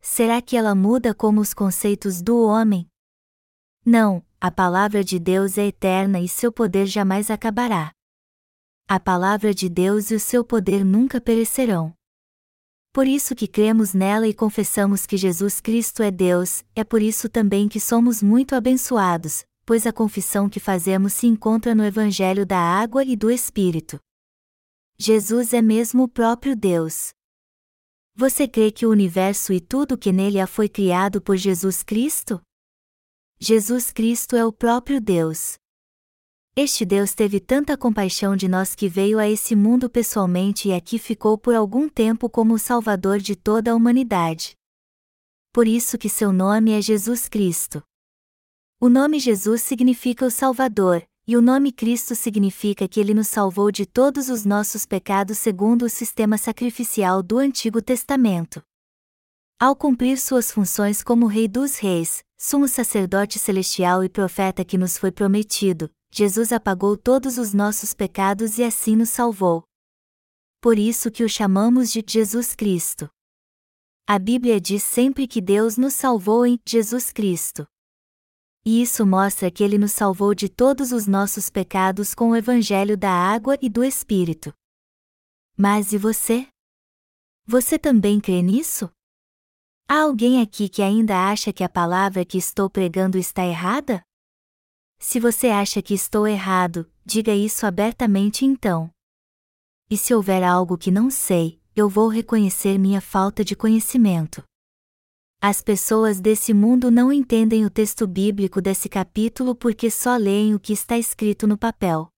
Será 0.00 0.42
que 0.42 0.56
ela 0.56 0.74
muda 0.74 1.14
como 1.14 1.40
os 1.40 1.54
conceitos 1.54 2.20
do 2.20 2.44
homem? 2.44 2.86
Não, 3.84 4.23
a 4.44 4.50
palavra 4.50 5.02
de 5.02 5.18
Deus 5.18 5.56
é 5.56 5.68
eterna 5.68 6.20
e 6.20 6.28
seu 6.28 6.52
poder 6.52 6.84
jamais 6.84 7.30
acabará. 7.30 7.90
A 8.86 9.00
palavra 9.00 9.54
de 9.54 9.70
Deus 9.70 10.10
e 10.10 10.14
o 10.14 10.20
seu 10.20 10.44
poder 10.44 10.84
nunca 10.84 11.18
perecerão. 11.18 11.94
Por 12.92 13.06
isso 13.06 13.34
que 13.34 13.48
cremos 13.48 13.94
nela 13.94 14.28
e 14.28 14.34
confessamos 14.34 15.06
que 15.06 15.16
Jesus 15.16 15.62
Cristo 15.62 16.02
é 16.02 16.10
Deus, 16.10 16.62
é 16.74 16.84
por 16.84 17.00
isso 17.00 17.26
também 17.26 17.70
que 17.70 17.80
somos 17.80 18.22
muito 18.22 18.54
abençoados, 18.54 19.46
pois 19.64 19.86
a 19.86 19.92
confissão 19.94 20.46
que 20.46 20.60
fazemos 20.60 21.14
se 21.14 21.26
encontra 21.26 21.74
no 21.74 21.82
Evangelho 21.82 22.44
da 22.44 22.58
Água 22.58 23.02
e 23.02 23.16
do 23.16 23.30
Espírito. 23.30 23.98
Jesus 24.98 25.54
é 25.54 25.62
mesmo 25.62 26.02
o 26.02 26.08
próprio 26.08 26.54
Deus. 26.54 27.14
Você 28.14 28.46
crê 28.46 28.70
que 28.70 28.84
o 28.84 28.90
universo 28.90 29.54
e 29.54 29.58
tudo 29.58 29.96
que 29.96 30.12
nele 30.12 30.38
há 30.38 30.46
foi 30.46 30.68
criado 30.68 31.22
por 31.22 31.34
Jesus 31.34 31.82
Cristo? 31.82 32.42
Jesus 33.40 33.92
Cristo 33.92 34.36
é 34.36 34.44
o 34.44 34.52
próprio 34.52 35.00
Deus. 35.00 35.58
Este 36.56 36.84
Deus 36.84 37.14
teve 37.14 37.40
tanta 37.40 37.76
compaixão 37.76 38.36
de 38.36 38.46
nós 38.46 38.74
que 38.74 38.88
veio 38.88 39.18
a 39.18 39.28
esse 39.28 39.56
mundo 39.56 39.90
pessoalmente 39.90 40.68
e 40.68 40.72
aqui 40.72 40.98
ficou 40.98 41.36
por 41.36 41.54
algum 41.54 41.88
tempo 41.88 42.30
como 42.30 42.54
o 42.54 42.58
Salvador 42.58 43.18
de 43.18 43.34
toda 43.34 43.72
a 43.72 43.74
humanidade. 43.74 44.56
Por 45.52 45.66
isso 45.66 45.98
que 45.98 46.08
seu 46.08 46.32
nome 46.32 46.70
é 46.70 46.80
Jesus 46.80 47.28
Cristo. 47.28 47.82
O 48.80 48.88
nome 48.88 49.18
Jesus 49.18 49.62
significa 49.62 50.24
o 50.24 50.30
Salvador, 50.30 51.04
e 51.26 51.36
o 51.36 51.42
nome 51.42 51.72
Cristo 51.72 52.14
significa 52.14 52.86
que 52.86 53.00
ele 53.00 53.14
nos 53.14 53.28
salvou 53.28 53.72
de 53.72 53.84
todos 53.84 54.28
os 54.28 54.44
nossos 54.44 54.86
pecados 54.86 55.38
segundo 55.38 55.86
o 55.86 55.90
sistema 55.90 56.38
sacrificial 56.38 57.22
do 57.22 57.38
Antigo 57.38 57.82
Testamento. 57.82 58.62
Ao 59.64 59.74
cumprir 59.74 60.18
suas 60.18 60.52
funções 60.52 61.02
como 61.02 61.24
Rei 61.24 61.48
dos 61.48 61.78
Reis, 61.78 62.22
sumo 62.36 62.68
sacerdote 62.68 63.38
celestial 63.38 64.04
e 64.04 64.10
profeta 64.10 64.62
que 64.62 64.76
nos 64.76 64.98
foi 64.98 65.10
prometido, 65.10 65.90
Jesus 66.12 66.52
apagou 66.52 66.98
todos 66.98 67.38
os 67.38 67.54
nossos 67.54 67.94
pecados 67.94 68.58
e 68.58 68.62
assim 68.62 68.94
nos 68.94 69.08
salvou. 69.08 69.64
Por 70.60 70.78
isso 70.78 71.10
que 71.10 71.24
o 71.24 71.28
chamamos 71.30 71.90
de 71.90 72.04
Jesus 72.06 72.54
Cristo. 72.54 73.08
A 74.06 74.18
Bíblia 74.18 74.60
diz 74.60 74.82
sempre 74.82 75.26
que 75.26 75.40
Deus 75.40 75.78
nos 75.78 75.94
salvou 75.94 76.44
em 76.44 76.60
Jesus 76.68 77.10
Cristo. 77.10 77.66
E 78.66 78.82
isso 78.82 79.06
mostra 79.06 79.50
que 79.50 79.64
ele 79.64 79.78
nos 79.78 79.92
salvou 79.92 80.34
de 80.34 80.50
todos 80.50 80.92
os 80.92 81.06
nossos 81.06 81.48
pecados 81.48 82.14
com 82.14 82.32
o 82.32 82.36
evangelho 82.36 82.98
da 82.98 83.12
água 83.12 83.56
e 83.62 83.70
do 83.70 83.82
Espírito. 83.82 84.52
Mas 85.56 85.94
e 85.94 85.96
você? 85.96 86.46
Você 87.46 87.78
também 87.78 88.20
crê 88.20 88.42
nisso? 88.42 88.90
Há 89.86 90.00
alguém 90.00 90.40
aqui 90.40 90.68
que 90.68 90.80
ainda 90.80 91.30
acha 91.30 91.52
que 91.52 91.62
a 91.62 91.68
palavra 91.68 92.24
que 92.24 92.38
estou 92.38 92.70
pregando 92.70 93.18
está 93.18 93.44
errada? 93.44 94.02
Se 94.98 95.20
você 95.20 95.48
acha 95.48 95.82
que 95.82 95.92
estou 95.92 96.26
errado, 96.26 96.90
diga 97.04 97.34
isso 97.34 97.66
abertamente 97.66 98.46
então. 98.46 98.90
E 99.90 99.98
se 99.98 100.14
houver 100.14 100.42
algo 100.42 100.78
que 100.78 100.90
não 100.90 101.10
sei, 101.10 101.60
eu 101.76 101.86
vou 101.86 102.08
reconhecer 102.08 102.78
minha 102.78 103.02
falta 103.02 103.44
de 103.44 103.54
conhecimento. 103.54 104.42
As 105.38 105.60
pessoas 105.60 106.18
desse 106.18 106.54
mundo 106.54 106.90
não 106.90 107.12
entendem 107.12 107.66
o 107.66 107.70
texto 107.70 108.06
bíblico 108.06 108.62
desse 108.62 108.88
capítulo 108.88 109.54
porque 109.54 109.90
só 109.90 110.16
leem 110.16 110.54
o 110.54 110.60
que 110.60 110.72
está 110.72 110.96
escrito 110.96 111.46
no 111.46 111.58
papel. 111.58 112.08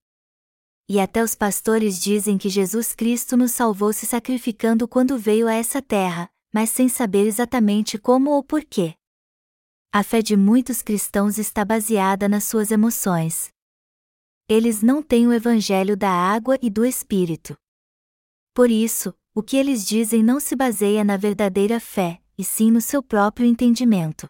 E 0.89 1.01
até 1.01 1.21
os 1.21 1.35
pastores 1.35 1.99
dizem 1.99 2.39
que 2.39 2.49
Jesus 2.49 2.95
Cristo 2.95 3.37
nos 3.37 3.51
salvou 3.51 3.93
se 3.93 4.07
sacrificando 4.07 4.87
quando 4.87 5.19
veio 5.19 5.49
a 5.49 5.55
essa 5.55 5.83
terra, 5.83 6.31
mas 6.57 6.71
sem 6.71 6.89
saber 6.89 7.27
exatamente 7.27 7.99
como 7.99 8.31
ou 8.31 8.43
porquê. 8.43 8.95
A 9.93 10.03
fé 10.03 10.23
de 10.23 10.35
muitos 10.35 10.81
cristãos 10.81 11.37
está 11.37 11.67
baseada 11.67 12.31
nas 12.31 12.45
suas 12.45 12.71
emoções. 12.71 13.51
Eles 14.49 14.81
não 14.81 15.03
têm 15.03 15.27
o 15.27 15.35
evangelho 15.35 15.99
da 15.99 16.09
água 16.11 16.59
e 16.63 16.71
do 16.71 16.83
Espírito. 16.83 17.55
Por 18.55 18.71
isso, 18.71 19.13
o 19.35 19.43
que 19.43 19.55
eles 19.55 19.87
dizem 19.87 20.23
não 20.23 20.41
se 20.41 20.57
baseia 20.57 21.05
na 21.05 21.19
verdadeira 21.19 21.79
fé, 21.79 22.23
e 22.39 22.43
sim 22.43 22.71
no 22.71 22.81
seu 22.81 23.03
próprio 23.03 23.47
entendimento. 23.47 24.27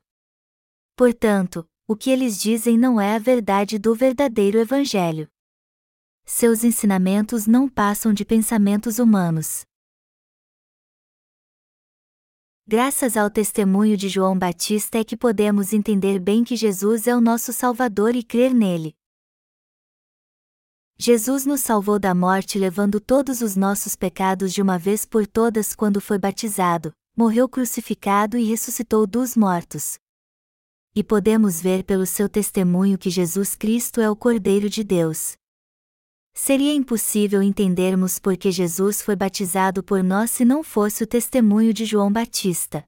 Portanto, 0.96 1.64
o 1.86 1.94
que 1.94 2.10
eles 2.10 2.40
dizem 2.40 2.76
não 2.76 3.00
é 3.00 3.14
a 3.14 3.20
verdade 3.20 3.78
do 3.78 3.94
verdadeiro 3.94 4.58
Evangelho. 4.58 5.28
Seus 6.24 6.64
ensinamentos 6.64 7.46
não 7.46 7.68
passam 7.68 8.12
de 8.12 8.24
pensamentos 8.24 8.98
humanos. 8.98 9.64
Graças 12.68 13.16
ao 13.16 13.30
testemunho 13.30 13.96
de 13.96 14.08
João 14.08 14.36
Batista 14.36 14.98
é 14.98 15.04
que 15.04 15.16
podemos 15.16 15.72
entender 15.72 16.18
bem 16.18 16.42
que 16.42 16.56
Jesus 16.56 17.06
é 17.06 17.14
o 17.14 17.20
nosso 17.20 17.52
Salvador 17.52 18.16
e 18.16 18.24
crer 18.24 18.52
nele. 18.52 18.92
Jesus 20.98 21.46
nos 21.46 21.60
salvou 21.60 21.96
da 21.96 22.12
morte 22.12 22.58
levando 22.58 22.98
todos 22.98 23.40
os 23.40 23.54
nossos 23.54 23.94
pecados 23.94 24.52
de 24.52 24.60
uma 24.60 24.80
vez 24.80 25.04
por 25.04 25.28
todas 25.28 25.76
quando 25.76 26.00
foi 26.00 26.18
batizado, 26.18 26.92
morreu 27.16 27.48
crucificado 27.48 28.36
e 28.36 28.42
ressuscitou 28.42 29.06
dos 29.06 29.36
mortos. 29.36 29.96
E 30.92 31.04
podemos 31.04 31.60
ver 31.60 31.84
pelo 31.84 32.04
seu 32.04 32.28
testemunho 32.28 32.98
que 32.98 33.10
Jesus 33.10 33.54
Cristo 33.54 34.00
é 34.00 34.10
o 34.10 34.16
Cordeiro 34.16 34.68
de 34.68 34.82
Deus. 34.82 35.36
Seria 36.38 36.74
impossível 36.74 37.42
entendermos 37.42 38.18
por 38.18 38.36
que 38.36 38.52
Jesus 38.52 39.00
foi 39.00 39.16
batizado 39.16 39.82
por 39.82 40.04
nós 40.04 40.30
se 40.30 40.44
não 40.44 40.62
fosse 40.62 41.02
o 41.02 41.06
testemunho 41.06 41.72
de 41.72 41.86
João 41.86 42.12
Batista. 42.12 42.84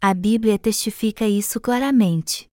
A 0.00 0.14
Bíblia 0.14 0.58
testifica 0.58 1.28
isso 1.28 1.60
claramente. 1.60 2.48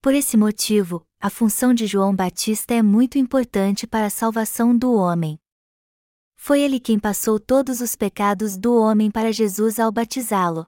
Por 0.00 0.14
esse 0.14 0.34
motivo, 0.34 1.04
a 1.20 1.28
função 1.28 1.74
de 1.74 1.86
João 1.86 2.16
Batista 2.16 2.72
é 2.72 2.80
muito 2.80 3.18
importante 3.18 3.86
para 3.86 4.06
a 4.06 4.10
salvação 4.10 4.74
do 4.76 4.94
homem. 4.94 5.38
Foi 6.34 6.62
ele 6.62 6.80
quem 6.80 6.98
passou 6.98 7.38
todos 7.38 7.82
os 7.82 7.94
pecados 7.94 8.56
do 8.56 8.74
homem 8.74 9.10
para 9.10 9.30
Jesus 9.30 9.78
ao 9.78 9.92
batizá-lo. 9.92 10.66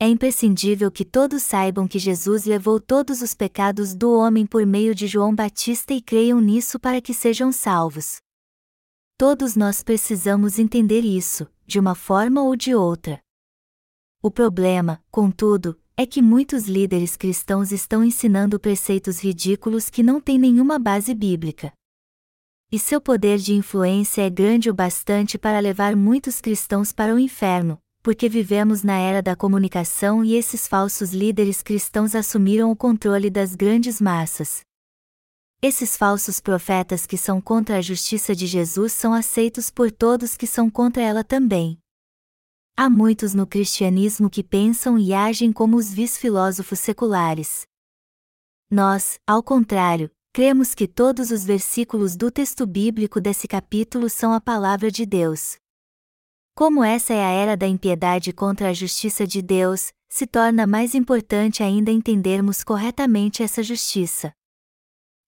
É 0.00 0.06
imprescindível 0.06 0.92
que 0.92 1.04
todos 1.04 1.42
saibam 1.42 1.88
que 1.88 1.98
Jesus 1.98 2.44
levou 2.44 2.78
todos 2.78 3.20
os 3.20 3.34
pecados 3.34 3.96
do 3.96 4.12
homem 4.12 4.46
por 4.46 4.64
meio 4.64 4.94
de 4.94 5.08
João 5.08 5.34
Batista 5.34 5.92
e 5.92 6.00
creiam 6.00 6.40
nisso 6.40 6.78
para 6.78 7.00
que 7.00 7.12
sejam 7.12 7.50
salvos. 7.50 8.18
Todos 9.16 9.56
nós 9.56 9.82
precisamos 9.82 10.56
entender 10.56 11.00
isso, 11.00 11.48
de 11.66 11.80
uma 11.80 11.96
forma 11.96 12.40
ou 12.44 12.54
de 12.54 12.76
outra. 12.76 13.20
O 14.22 14.30
problema, 14.30 15.02
contudo, 15.10 15.76
é 15.96 16.06
que 16.06 16.22
muitos 16.22 16.68
líderes 16.68 17.16
cristãos 17.16 17.72
estão 17.72 18.04
ensinando 18.04 18.60
preceitos 18.60 19.18
ridículos 19.18 19.90
que 19.90 20.04
não 20.04 20.20
têm 20.20 20.38
nenhuma 20.38 20.78
base 20.78 21.12
bíblica. 21.12 21.72
E 22.70 22.78
seu 22.78 23.00
poder 23.00 23.38
de 23.38 23.52
influência 23.52 24.22
é 24.22 24.30
grande 24.30 24.70
o 24.70 24.74
bastante 24.74 25.36
para 25.36 25.58
levar 25.58 25.96
muitos 25.96 26.40
cristãos 26.40 26.92
para 26.92 27.12
o 27.12 27.18
inferno, 27.18 27.80
porque 28.08 28.26
vivemos 28.26 28.82
na 28.82 28.96
era 28.96 29.20
da 29.20 29.36
comunicação 29.36 30.24
e 30.24 30.34
esses 30.34 30.66
falsos 30.66 31.10
líderes 31.10 31.60
cristãos 31.60 32.14
assumiram 32.14 32.70
o 32.70 32.74
controle 32.74 33.28
das 33.28 33.54
grandes 33.54 34.00
massas. 34.00 34.62
Esses 35.60 35.94
falsos 35.94 36.40
profetas 36.40 37.04
que 37.04 37.18
são 37.18 37.38
contra 37.38 37.76
a 37.76 37.82
justiça 37.82 38.34
de 38.34 38.46
Jesus 38.46 38.94
são 38.94 39.12
aceitos 39.12 39.68
por 39.68 39.92
todos 39.92 40.38
que 40.38 40.46
são 40.46 40.70
contra 40.70 41.02
ela 41.02 41.22
também. 41.22 41.78
Há 42.74 42.88
muitos 42.88 43.34
no 43.34 43.46
cristianismo 43.46 44.30
que 44.30 44.42
pensam 44.42 44.98
e 44.98 45.12
agem 45.12 45.52
como 45.52 45.76
os 45.76 45.92
vis 45.92 46.16
filósofos 46.16 46.78
seculares. 46.78 47.66
Nós, 48.70 49.20
ao 49.26 49.42
contrário, 49.42 50.10
cremos 50.32 50.74
que 50.74 50.88
todos 50.88 51.30
os 51.30 51.44
versículos 51.44 52.16
do 52.16 52.30
texto 52.30 52.66
bíblico 52.66 53.20
desse 53.20 53.46
capítulo 53.46 54.08
são 54.08 54.32
a 54.32 54.40
palavra 54.40 54.90
de 54.90 55.04
Deus. 55.04 55.58
Como 56.58 56.82
essa 56.82 57.14
é 57.14 57.24
a 57.24 57.30
era 57.30 57.56
da 57.56 57.68
impiedade 57.68 58.32
contra 58.32 58.70
a 58.70 58.72
justiça 58.72 59.24
de 59.24 59.40
Deus, 59.40 59.92
se 60.08 60.26
torna 60.26 60.66
mais 60.66 60.92
importante 60.92 61.62
ainda 61.62 61.92
entendermos 61.92 62.64
corretamente 62.64 63.44
essa 63.44 63.62
justiça. 63.62 64.32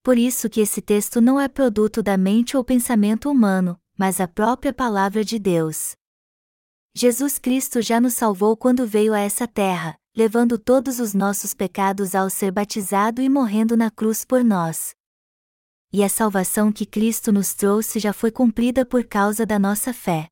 Por 0.03 0.19
isso 0.19 0.51
que 0.51 0.61
esse 0.61 0.83
texto 0.83 1.21
não 1.21 1.39
é 1.39 1.47
produto 1.47 2.03
da 2.03 2.17
mente 2.17 2.57
ou 2.57 2.65
pensamento 2.65 3.31
humano, 3.31 3.81
mas 3.97 4.21
a 4.21 4.27
própria 4.27 4.73
palavra 4.73 5.25
de 5.25 5.39
Deus. 5.39 5.93
Jesus 6.97 7.39
Cristo 7.39 7.81
já 7.81 8.01
nos 8.01 8.15
salvou 8.15 8.57
quando 8.57 8.85
veio 8.85 9.15
a 9.15 9.21
essa 9.21 9.47
terra, 9.47 9.97
levando 10.17 10.59
todos 10.59 10.99
os 10.99 11.15
nossos 11.15 11.55
pecados 11.55 12.17
ao 12.17 12.29
ser 12.29 12.51
batizado 12.51 13.23
e 13.23 13.29
morrendo 13.29 13.77
na 13.77 13.89
cruz 13.89 14.25
por 14.25 14.43
nós. 14.43 14.97
E 15.93 16.03
a 16.03 16.09
salvação 16.09 16.73
que 16.73 16.85
Cristo 16.85 17.31
nos 17.31 17.55
trouxe 17.55 18.01
já 18.01 18.13
foi 18.13 18.33
cumprida 18.33 18.85
por 18.85 19.05
causa 19.05 19.47
da 19.47 19.61
nossa 19.61 19.95
fé. 19.95 20.29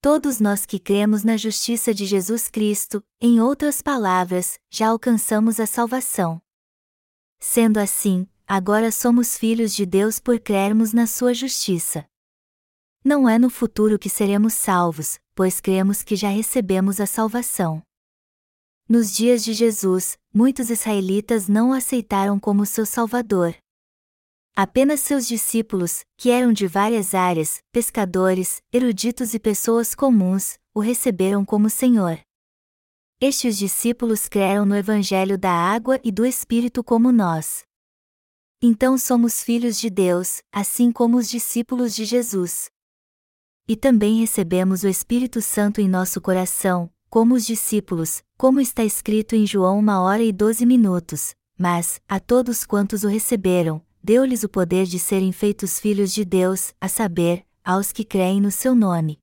Todos 0.00 0.38
nós 0.38 0.64
que 0.64 0.78
cremos 0.78 1.24
na 1.24 1.36
justiça 1.36 1.92
de 1.92 2.06
Jesus 2.06 2.48
Cristo, 2.48 3.02
em 3.20 3.40
outras 3.40 3.82
palavras, 3.82 4.56
já 4.70 4.90
alcançamos 4.90 5.58
a 5.58 5.66
salvação. 5.66 6.40
Sendo 7.40 7.78
assim, 7.78 8.28
agora 8.46 8.92
somos 8.92 9.36
filhos 9.36 9.74
de 9.74 9.84
Deus 9.84 10.20
por 10.20 10.38
crermos 10.38 10.92
na 10.92 11.04
Sua 11.04 11.34
justiça. 11.34 12.06
Não 13.04 13.28
é 13.28 13.40
no 13.40 13.50
futuro 13.50 13.98
que 13.98 14.08
seremos 14.08 14.54
salvos, 14.54 15.18
pois 15.34 15.60
cremos 15.60 16.04
que 16.04 16.14
já 16.14 16.28
recebemos 16.28 17.00
a 17.00 17.06
salvação. 17.06 17.82
Nos 18.88 19.12
dias 19.12 19.42
de 19.42 19.52
Jesus, 19.52 20.16
muitos 20.32 20.70
israelitas 20.70 21.48
não 21.48 21.70
o 21.70 21.72
aceitaram 21.72 22.38
como 22.38 22.64
seu 22.64 22.86
Salvador. 22.86 23.52
Apenas 24.60 24.98
seus 24.98 25.28
discípulos, 25.28 26.04
que 26.16 26.30
eram 26.30 26.52
de 26.52 26.66
várias 26.66 27.14
áreas, 27.14 27.62
pescadores, 27.70 28.60
eruditos 28.72 29.32
e 29.32 29.38
pessoas 29.38 29.94
comuns, 29.94 30.58
o 30.74 30.80
receberam 30.80 31.44
como 31.44 31.70
Senhor. 31.70 32.18
Estes 33.20 33.56
discípulos 33.56 34.28
creram 34.28 34.66
no 34.66 34.74
Evangelho 34.74 35.38
da 35.38 35.52
água 35.52 36.00
e 36.02 36.10
do 36.10 36.26
Espírito 36.26 36.82
como 36.82 37.12
nós. 37.12 37.62
Então 38.60 38.98
somos 38.98 39.44
filhos 39.44 39.78
de 39.78 39.88
Deus, 39.88 40.42
assim 40.52 40.90
como 40.90 41.18
os 41.18 41.28
discípulos 41.28 41.94
de 41.94 42.04
Jesus. 42.04 42.68
E 43.68 43.76
também 43.76 44.18
recebemos 44.18 44.82
o 44.82 44.88
Espírito 44.88 45.40
Santo 45.40 45.80
em 45.80 45.88
nosso 45.88 46.20
coração, 46.20 46.90
como 47.08 47.36
os 47.36 47.46
discípulos, 47.46 48.24
como 48.36 48.60
está 48.60 48.82
escrito 48.82 49.36
em 49.36 49.46
João 49.46 49.78
uma 49.78 50.00
hora 50.00 50.24
e 50.24 50.32
doze 50.32 50.66
minutos, 50.66 51.32
mas, 51.56 52.00
a 52.08 52.18
todos 52.18 52.64
quantos 52.64 53.04
o 53.04 53.08
receberam, 53.08 53.86
deu-lhes 54.02 54.42
o 54.42 54.48
poder 54.48 54.86
de 54.86 54.98
serem 54.98 55.32
feitos 55.32 55.78
filhos 55.78 56.12
de 56.12 56.24
Deus, 56.24 56.74
a 56.80 56.88
saber, 56.88 57.44
aos 57.64 57.92
que 57.92 58.04
creem 58.04 58.40
no 58.40 58.50
seu 58.50 58.74
nome. 58.74 59.18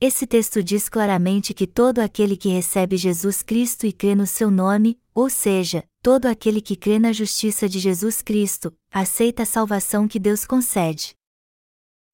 Esse 0.00 0.26
texto 0.26 0.62
diz 0.62 0.88
claramente 0.88 1.54
que 1.54 1.66
todo 1.66 2.00
aquele 2.00 2.36
que 2.36 2.48
recebe 2.48 2.96
Jesus 2.96 3.40
Cristo 3.42 3.86
e 3.86 3.92
crê 3.92 4.14
no 4.16 4.26
seu 4.26 4.50
nome, 4.50 4.98
ou 5.14 5.30
seja, 5.30 5.84
todo 6.02 6.26
aquele 6.26 6.60
que 6.60 6.74
crê 6.74 6.98
na 6.98 7.12
justiça 7.12 7.68
de 7.68 7.78
Jesus 7.78 8.20
Cristo, 8.20 8.74
aceita 8.90 9.44
a 9.44 9.46
salvação 9.46 10.08
que 10.08 10.18
Deus 10.18 10.44
concede. 10.44 11.14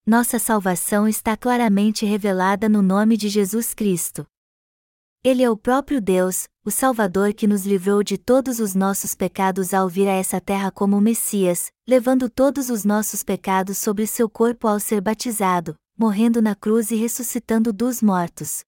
Nossa 0.05 0.37
salvação 0.37 1.07
está 1.07 1.35
claramente 1.35 2.05
revelada 2.05 2.69
no 2.69 2.81
nome 2.81 3.17
de 3.17 3.29
Jesus 3.29 3.73
Cristo. 3.73 4.25
Ele 5.21 5.43
é 5.43 5.49
o 5.49 5.57
próprio 5.57 5.99
Deus, 5.99 6.47
o 6.63 6.71
Salvador 6.71 7.33
que 7.33 7.45
nos 7.45 7.65
livrou 7.65 8.01
de 8.01 8.17
todos 8.17 8.61
os 8.61 8.73
nossos 8.73 9.13
pecados 9.13 9.73
ao 9.73 9.89
vir 9.89 10.07
a 10.07 10.13
essa 10.13 10.39
terra 10.39 10.71
como 10.71 11.01
Messias, 11.01 11.69
levando 11.85 12.29
todos 12.29 12.69
os 12.69 12.85
nossos 12.85 13.21
pecados 13.21 13.77
sobre 13.77 14.07
seu 14.07 14.29
corpo 14.29 14.65
ao 14.65 14.79
ser 14.79 15.01
batizado, 15.01 15.75
morrendo 15.97 16.41
na 16.41 16.55
cruz 16.55 16.89
e 16.89 16.95
ressuscitando 16.95 17.73
dos 17.73 18.01
mortos. 18.01 18.61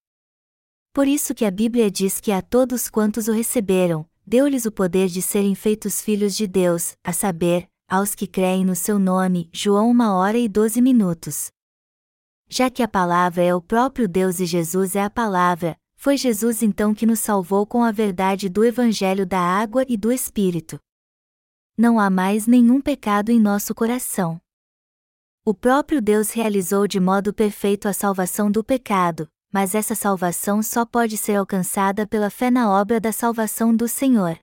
Por 0.94 1.08
isso 1.08 1.34
que 1.34 1.46
a 1.46 1.52
Bíblia 1.52 1.90
diz 1.90 2.20
que 2.20 2.34
a 2.34 2.42
todos 2.42 2.90
quantos 2.90 3.30
o 3.30 3.32
receberam, 3.32 4.06
deu-lhes 4.28 4.66
o 4.66 4.74
poder 4.74 5.08
de 5.08 5.22
serem 5.22 5.56
feitos 5.56 6.02
filhos 6.02 6.36
de 6.36 6.48
Deus, 6.48 6.98
a 7.02 7.14
saber, 7.14 7.66
aos 7.88 8.14
que 8.14 8.28
creem 8.28 8.66
no 8.66 8.76
seu 8.76 9.00
nome. 9.00 9.50
João 9.54 9.90
1 9.92 10.02
hora 10.02 10.38
e 10.38 10.50
12 10.50 10.82
minutos. 10.82 11.50
Já 12.50 12.70
que 12.70 12.84
a 12.84 12.90
palavra 12.90 13.42
é 13.42 13.56
o 13.56 13.62
próprio 13.62 14.10
Deus 14.10 14.42
e 14.42 14.46
Jesus 14.46 14.98
é 14.98 15.02
a 15.02 15.10
palavra, 15.10 15.78
foi 16.02 16.18
Jesus 16.18 16.64
então 16.64 16.96
que 16.96 17.06
nos 17.06 17.20
salvou 17.20 17.64
com 17.64 17.84
a 17.84 17.92
verdade 17.92 18.50
do 18.50 18.66
Evangelho 18.66 19.24
da 19.24 19.40
água 19.40 19.86
e 19.88 19.96
do 19.96 20.12
Espírito. 20.12 20.80
Não 21.78 22.00
há 22.00 22.10
mais 22.10 22.48
nenhum 22.48 22.82
pecado 22.82 23.30
em 23.30 23.40
nosso 23.40 23.76
coração. 23.76 24.42
O 25.46 25.54
próprio 25.54 26.02
Deus 26.02 26.32
realizou 26.32 26.88
de 26.88 27.00
modo 27.00 27.32
perfeito 27.32 27.88
a 27.88 27.94
salvação 27.94 28.50
do 28.50 28.64
pecado, 28.64 29.30
mas 29.54 29.76
essa 29.76 29.94
salvação 29.94 30.64
só 30.64 30.88
pode 30.88 31.20
ser 31.20 31.36
alcançada 31.36 32.08
pela 32.08 32.32
fé 32.32 32.50
na 32.50 32.68
obra 32.72 33.00
da 33.00 33.12
salvação 33.12 33.76
do 33.76 33.88
Senhor. 33.88 34.40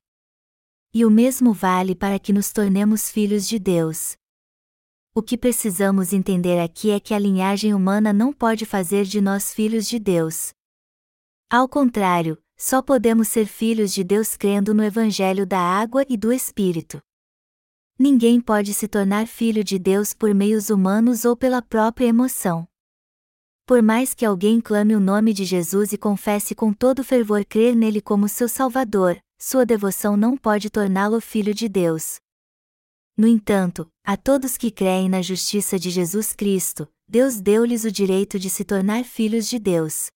E 0.94 1.04
o 1.04 1.10
mesmo 1.10 1.52
vale 1.52 1.96
para 1.96 2.20
que 2.20 2.32
nos 2.32 2.52
tornemos 2.52 3.10
filhos 3.10 3.48
de 3.48 3.58
Deus. 3.58 4.16
O 5.12 5.20
que 5.20 5.36
precisamos 5.36 6.12
entender 6.12 6.60
aqui 6.60 6.92
é 6.92 7.00
que 7.00 7.12
a 7.12 7.18
linhagem 7.18 7.74
humana 7.74 8.12
não 8.12 8.32
pode 8.32 8.64
fazer 8.64 9.02
de 9.02 9.20
nós 9.20 9.52
filhos 9.52 9.88
de 9.88 9.98
Deus. 9.98 10.52
Ao 11.50 11.66
contrário, 11.66 12.36
só 12.58 12.82
podemos 12.82 13.28
ser 13.28 13.46
filhos 13.46 13.94
de 13.94 14.04
Deus 14.04 14.36
crendo 14.36 14.74
no 14.74 14.84
Evangelho 14.84 15.46
da 15.46 15.58
água 15.58 16.04
e 16.06 16.14
do 16.14 16.30
Espírito. 16.30 17.00
Ninguém 17.98 18.38
pode 18.38 18.74
se 18.74 18.86
tornar 18.86 19.26
filho 19.26 19.64
de 19.64 19.78
Deus 19.78 20.12
por 20.12 20.34
meios 20.34 20.68
humanos 20.68 21.24
ou 21.24 21.34
pela 21.34 21.62
própria 21.62 22.04
emoção. 22.04 22.68
Por 23.64 23.80
mais 23.80 24.12
que 24.12 24.26
alguém 24.26 24.60
clame 24.60 24.94
o 24.94 25.00
nome 25.00 25.32
de 25.32 25.46
Jesus 25.46 25.94
e 25.94 25.96
confesse 25.96 26.54
com 26.54 26.70
todo 26.70 27.02
fervor 27.02 27.42
crer 27.46 27.74
nele 27.74 28.02
como 28.02 28.28
seu 28.28 28.46
Salvador, 28.46 29.18
sua 29.38 29.64
devoção 29.64 30.18
não 30.18 30.36
pode 30.36 30.68
torná-lo 30.68 31.18
filho 31.18 31.54
de 31.54 31.66
Deus. 31.66 32.20
No 33.16 33.26
entanto, 33.26 33.90
a 34.04 34.18
todos 34.18 34.58
que 34.58 34.70
creem 34.70 35.08
na 35.08 35.22
justiça 35.22 35.78
de 35.78 35.88
Jesus 35.88 36.34
Cristo, 36.34 36.86
Deus 37.08 37.40
deu-lhes 37.40 37.84
o 37.84 37.90
direito 37.90 38.38
de 38.38 38.50
se 38.50 38.66
tornar 38.66 39.02
filhos 39.02 39.48
de 39.48 39.58
Deus. 39.58 40.10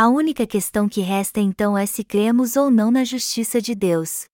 A 0.00 0.06
única 0.06 0.46
questão 0.46 0.88
que 0.88 1.00
resta 1.00 1.40
então 1.40 1.76
é 1.76 1.84
se 1.84 2.04
cremos 2.04 2.54
ou 2.54 2.70
não 2.70 2.88
na 2.88 3.02
justiça 3.02 3.60
de 3.60 3.74
Deus. 3.74 4.26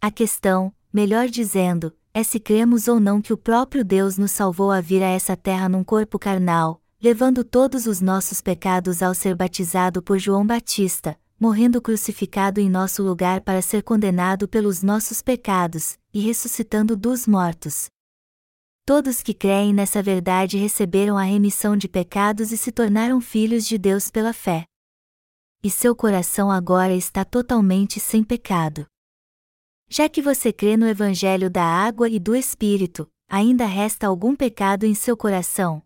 A 0.00 0.10
questão, 0.10 0.74
melhor 0.92 1.28
dizendo, 1.28 1.96
é 2.12 2.24
se 2.24 2.40
cremos 2.40 2.88
ou 2.88 2.98
não 2.98 3.22
que 3.22 3.32
o 3.32 3.36
próprio 3.36 3.84
Deus 3.84 4.18
nos 4.18 4.32
salvou 4.32 4.72
a 4.72 4.80
vir 4.80 5.00
a 5.00 5.06
essa 5.06 5.36
terra 5.36 5.68
num 5.68 5.84
corpo 5.84 6.18
carnal, 6.18 6.82
levando 7.00 7.44
todos 7.44 7.86
os 7.86 8.00
nossos 8.00 8.40
pecados 8.40 9.00
ao 9.00 9.14
ser 9.14 9.36
batizado 9.36 10.02
por 10.02 10.18
João 10.18 10.44
Batista, 10.44 11.16
morrendo 11.38 11.80
crucificado 11.80 12.60
em 12.60 12.68
nosso 12.68 13.00
lugar 13.00 13.42
para 13.42 13.62
ser 13.62 13.84
condenado 13.84 14.48
pelos 14.48 14.82
nossos 14.82 15.22
pecados, 15.22 15.96
e 16.12 16.18
ressuscitando 16.18 16.96
dos 16.96 17.28
mortos. 17.28 17.93
Todos 18.86 19.22
que 19.22 19.32
creem 19.32 19.72
nessa 19.72 20.02
verdade 20.02 20.58
receberam 20.58 21.16
a 21.16 21.22
remissão 21.22 21.74
de 21.74 21.88
pecados 21.88 22.52
e 22.52 22.58
se 22.58 22.70
tornaram 22.70 23.18
filhos 23.18 23.66
de 23.66 23.78
Deus 23.78 24.10
pela 24.10 24.34
fé. 24.34 24.66
E 25.62 25.70
seu 25.70 25.96
coração 25.96 26.50
agora 26.50 26.94
está 26.94 27.24
totalmente 27.24 27.98
sem 27.98 28.22
pecado. 28.22 28.86
Já 29.88 30.06
que 30.06 30.20
você 30.20 30.52
crê 30.52 30.76
no 30.76 30.86
Evangelho 30.86 31.48
da 31.48 31.64
água 31.64 32.10
e 32.10 32.18
do 32.18 32.36
Espírito, 32.36 33.10
ainda 33.26 33.64
resta 33.64 34.06
algum 34.06 34.36
pecado 34.36 34.84
em 34.84 34.94
seu 34.94 35.16
coração? 35.16 35.82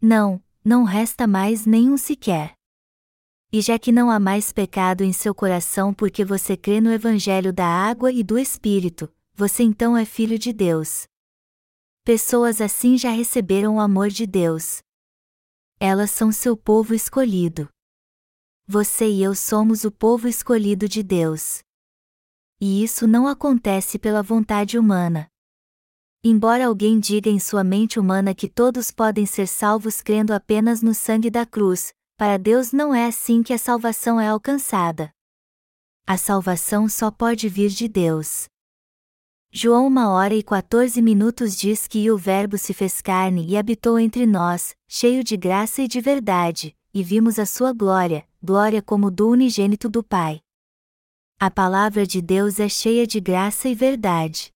Não, 0.00 0.42
não 0.64 0.82
resta 0.82 1.24
mais 1.28 1.66
nenhum 1.66 1.96
sequer. 1.96 2.54
E 3.52 3.60
já 3.60 3.78
que 3.78 3.92
não 3.92 4.10
há 4.10 4.18
mais 4.18 4.52
pecado 4.52 5.04
em 5.04 5.12
seu 5.12 5.32
coração 5.32 5.94
porque 5.94 6.24
você 6.24 6.56
crê 6.56 6.80
no 6.80 6.90
Evangelho 6.90 7.52
da 7.52 7.66
água 7.66 8.10
e 8.10 8.24
do 8.24 8.36
Espírito, 8.36 9.08
você 9.34 9.62
então 9.62 9.96
é 9.96 10.04
filho 10.04 10.36
de 10.36 10.52
Deus. 10.52 11.06
Pessoas 12.04 12.60
assim 12.60 12.98
já 12.98 13.10
receberam 13.10 13.76
o 13.76 13.80
amor 13.80 14.08
de 14.08 14.26
Deus. 14.26 14.82
Elas 15.78 16.10
são 16.10 16.32
seu 16.32 16.56
povo 16.56 16.94
escolhido. 16.94 17.68
Você 18.66 19.08
e 19.08 19.22
eu 19.22 19.36
somos 19.36 19.84
o 19.84 19.92
povo 19.92 20.26
escolhido 20.26 20.88
de 20.88 21.00
Deus. 21.00 21.62
E 22.60 22.82
isso 22.82 23.06
não 23.06 23.28
acontece 23.28 24.00
pela 24.00 24.20
vontade 24.20 24.76
humana. 24.76 25.28
Embora 26.24 26.66
alguém 26.66 26.98
diga 26.98 27.30
em 27.30 27.38
sua 27.38 27.62
mente 27.62 28.00
humana 28.00 28.34
que 28.34 28.48
todos 28.48 28.90
podem 28.90 29.24
ser 29.24 29.46
salvos 29.46 30.02
crendo 30.02 30.34
apenas 30.34 30.82
no 30.82 30.94
sangue 30.94 31.30
da 31.30 31.46
cruz, 31.46 31.92
para 32.16 32.36
Deus 32.36 32.72
não 32.72 32.92
é 32.92 33.06
assim 33.06 33.44
que 33.44 33.52
a 33.52 33.58
salvação 33.58 34.20
é 34.20 34.26
alcançada. 34.26 35.12
A 36.04 36.16
salvação 36.16 36.88
só 36.88 37.12
pode 37.12 37.48
vir 37.48 37.68
de 37.68 37.86
Deus. 37.86 38.48
João 39.54 39.88
1 39.88 39.98
hora 40.08 40.34
e 40.34 40.42
14 40.42 41.02
minutos 41.02 41.54
diz 41.54 41.86
que 41.86 42.10
o 42.10 42.16
Verbo 42.16 42.56
se 42.56 42.72
fez 42.72 43.02
carne 43.02 43.46
e 43.46 43.54
habitou 43.54 43.98
entre 43.98 44.24
nós, 44.24 44.74
cheio 44.88 45.22
de 45.22 45.36
graça 45.36 45.82
e 45.82 45.86
de 45.86 46.00
verdade, 46.00 46.74
e 46.94 47.02
vimos 47.02 47.38
a 47.38 47.44
sua 47.44 47.70
glória, 47.70 48.26
glória 48.42 48.80
como 48.80 49.10
do 49.10 49.28
unigênito 49.28 49.90
do 49.90 50.02
Pai. 50.02 50.40
A 51.38 51.50
palavra 51.50 52.06
de 52.06 52.22
Deus 52.22 52.58
é 52.58 52.66
cheia 52.66 53.06
de 53.06 53.20
graça 53.20 53.68
e 53.68 53.74
verdade. 53.74 54.50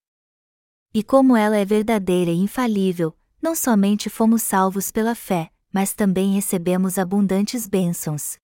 E 0.95 1.03
como 1.03 1.37
ela 1.37 1.59
é 1.59 1.65
verdadeira 1.67 2.31
e 2.31 2.39
infalível, 2.39 3.15
não 3.43 3.55
somente 3.55 4.09
fomos 4.09 4.41
salvos 4.41 4.91
pela 4.91 5.15
fé, 5.15 5.51
mas 5.71 5.93
também 5.93 6.33
recebemos 6.33 6.97
abundantes 6.97 7.69
bênçãos. 7.69 8.39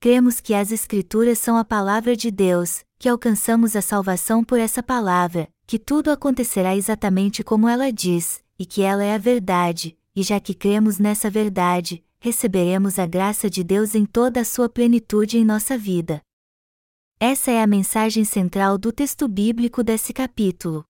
Cremos 0.00 0.40
que 0.40 0.54
as 0.54 0.72
Escrituras 0.72 1.38
são 1.38 1.58
a 1.58 1.64
palavra 1.66 2.16
de 2.16 2.30
Deus, 2.30 2.82
que 3.00 3.08
alcançamos 3.08 3.74
a 3.74 3.80
salvação 3.80 4.44
por 4.44 4.60
essa 4.60 4.82
palavra, 4.82 5.48
que 5.66 5.78
tudo 5.78 6.10
acontecerá 6.10 6.76
exatamente 6.76 7.42
como 7.42 7.66
ela 7.66 7.90
diz, 7.90 8.44
e 8.58 8.66
que 8.66 8.82
ela 8.82 9.02
é 9.02 9.14
a 9.14 9.18
verdade, 9.18 9.98
e 10.14 10.22
já 10.22 10.38
que 10.38 10.52
cremos 10.52 10.98
nessa 10.98 11.30
verdade, 11.30 12.04
receberemos 12.18 12.98
a 12.98 13.06
graça 13.06 13.48
de 13.48 13.64
Deus 13.64 13.94
em 13.94 14.04
toda 14.04 14.42
a 14.42 14.44
sua 14.44 14.68
plenitude 14.68 15.38
em 15.38 15.46
nossa 15.46 15.78
vida. 15.78 16.20
Essa 17.18 17.50
é 17.50 17.62
a 17.62 17.66
mensagem 17.66 18.22
central 18.22 18.76
do 18.76 18.92
texto 18.92 19.26
bíblico 19.26 19.82
desse 19.82 20.12
capítulo. 20.12 20.84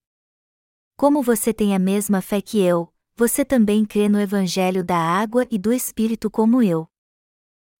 Como 0.97 1.23
você 1.23 1.53
tem 1.53 1.73
a 1.73 1.79
mesma 1.79 2.21
fé 2.21 2.41
que 2.41 2.59
eu, 2.59 2.93
você 3.15 3.45
também 3.45 3.85
crê 3.85 4.09
no 4.09 4.19
Evangelho 4.19 4.83
da 4.83 4.97
água 4.97 5.47
e 5.49 5.57
do 5.57 5.71
Espírito 5.71 6.29
como 6.29 6.61
eu. 6.61 6.89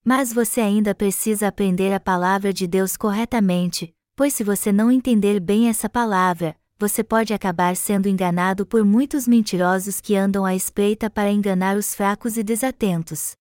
Mas 0.05 0.31
você 0.31 0.61
ainda 0.61 0.95
precisa 0.95 1.49
aprender 1.49 1.91
a 1.93 1.99
palavra 1.99 2.53
de 2.53 2.65
Deus 2.65 2.95
corretamente, 2.95 3.93
pois 4.21 4.35
se 4.35 4.43
você 4.43 4.71
não 4.71 4.91
entender 4.91 5.39
bem 5.39 5.67
essa 5.67 5.89
palavra, 5.89 6.55
você 6.77 7.03
pode 7.03 7.33
acabar 7.33 7.75
sendo 7.75 8.07
enganado 8.07 8.67
por 8.67 8.85
muitos 8.85 9.27
mentirosos 9.27 9.99
que 9.99 10.15
andam 10.15 10.45
à 10.45 10.53
espreita 10.53 11.09
para 11.09 11.31
enganar 11.31 11.75
os 11.75 11.95
fracos 11.95 12.37
e 12.37 12.43
desatentos. 12.43 13.31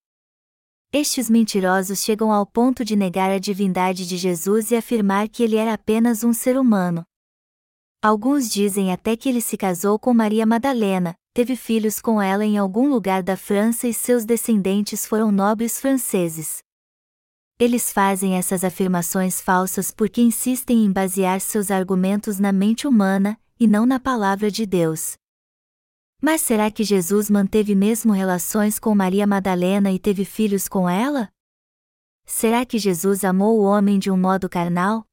Estes 0.91 1.29
mentirosos 1.29 2.03
chegam 2.03 2.33
ao 2.33 2.47
ponto 2.47 2.83
de 2.83 2.97
negar 2.97 3.31
a 3.31 3.39
divindade 3.39 4.07
de 4.07 4.17
Jesus 4.17 4.71
e 4.71 4.75
afirmar 4.75 5.29
que 5.29 5.43
ele 5.43 5.57
era 5.57 5.75
apenas 5.75 6.25
um 6.25 6.33
ser 6.33 6.57
humano. 6.57 7.05
Alguns 8.03 8.49
dizem 8.49 8.91
até 8.91 9.15
que 9.17 9.29
ele 9.29 9.43
se 9.43 9.59
casou 9.59 9.99
com 9.99 10.15
Maria 10.15 10.47
Madalena, 10.47 11.15
teve 11.35 11.57
filhos 11.57 12.01
com 12.01 12.23
ela 12.23 12.43
em 12.43 12.57
algum 12.57 12.89
lugar 12.89 13.23
da 13.23 13.37
França 13.37 13.87
e 13.87 13.93
seus 13.93 14.25
descendentes 14.25 15.05
foram 15.05 15.31
nobres 15.31 15.79
franceses. 15.79 16.63
Eles 17.61 17.93
fazem 17.93 18.37
essas 18.37 18.65
afirmações 18.65 19.39
falsas 19.39 19.91
porque 19.91 20.23
insistem 20.23 20.83
em 20.83 20.91
basear 20.91 21.43
seus 21.43 21.71
argumentos 21.71 22.41
na 22.41 22.53
mente 22.53 22.89
humana, 22.89 23.39
e 23.59 23.67
não 23.67 23.85
na 23.85 24.01
palavra 24.01 24.51
de 24.51 24.65
Deus. 24.65 25.19
Mas 26.23 26.41
será 26.41 26.71
que 26.71 26.83
Jesus 26.83 27.29
manteve 27.29 27.75
mesmo 27.75 28.15
relações 28.15 28.79
com 28.79 28.95
Maria 28.95 29.27
Madalena 29.27 29.93
e 29.93 29.99
teve 29.99 30.25
filhos 30.25 30.69
com 30.69 30.89
ela? 30.89 31.29
Será 32.25 32.65
que 32.65 32.79
Jesus 32.79 33.25
amou 33.25 33.59
o 33.59 33.65
homem 33.65 33.99
de 33.99 34.11
um 34.11 34.17
modo 34.17 34.49
carnal? 34.49 35.05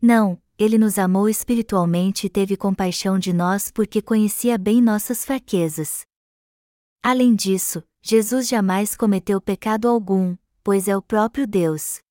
Não, 0.00 0.40
ele 0.56 0.78
nos 0.78 0.96
amou 0.96 1.28
espiritualmente 1.28 2.28
e 2.28 2.30
teve 2.30 2.56
compaixão 2.56 3.18
de 3.18 3.32
nós 3.32 3.68
porque 3.72 4.00
conhecia 4.00 4.56
bem 4.56 4.80
nossas 4.80 5.24
fraquezas. 5.24 6.02
Além 7.02 7.34
disso, 7.34 7.82
Jesus 8.00 8.46
jamais 8.46 8.94
cometeu 8.94 9.40
pecado 9.40 9.88
algum, 9.88 10.36
pois 10.68 10.86
é 10.86 10.94
o 10.94 11.00
próprio 11.00 11.46
Deus. 11.46 12.02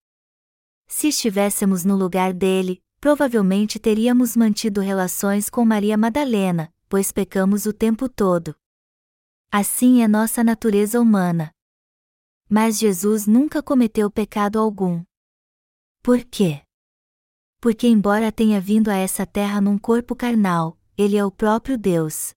Se 0.87 1.09
estivéssemos 1.09 1.85
no 1.85 1.95
lugar 1.95 2.33
dele, 2.33 2.83
provavelmente 2.99 3.77
teríamos 3.77 4.35
mantido 4.35 4.81
relações 4.81 5.47
com 5.47 5.63
Maria 5.63 5.95
Madalena, 5.95 6.73
pois 6.89 7.11
pecamos 7.11 7.67
o 7.67 7.71
tempo 7.71 8.09
todo. 8.09 8.55
Assim 9.51 10.01
é 10.01 10.07
nossa 10.07 10.43
natureza 10.43 10.99
humana. 10.99 11.51
Mas 12.49 12.79
Jesus 12.79 13.27
nunca 13.27 13.61
cometeu 13.61 14.09
pecado 14.09 14.57
algum. 14.57 15.03
Por 16.01 16.25
quê? 16.25 16.63
Porque, 17.61 17.87
embora 17.87 18.31
tenha 18.31 18.59
vindo 18.59 18.89
a 18.89 18.95
essa 18.95 19.23
terra 19.23 19.61
num 19.61 19.77
corpo 19.77 20.15
carnal, 20.15 20.79
ele 20.97 21.15
é 21.15 21.23
o 21.23 21.29
próprio 21.29 21.77
Deus. 21.77 22.33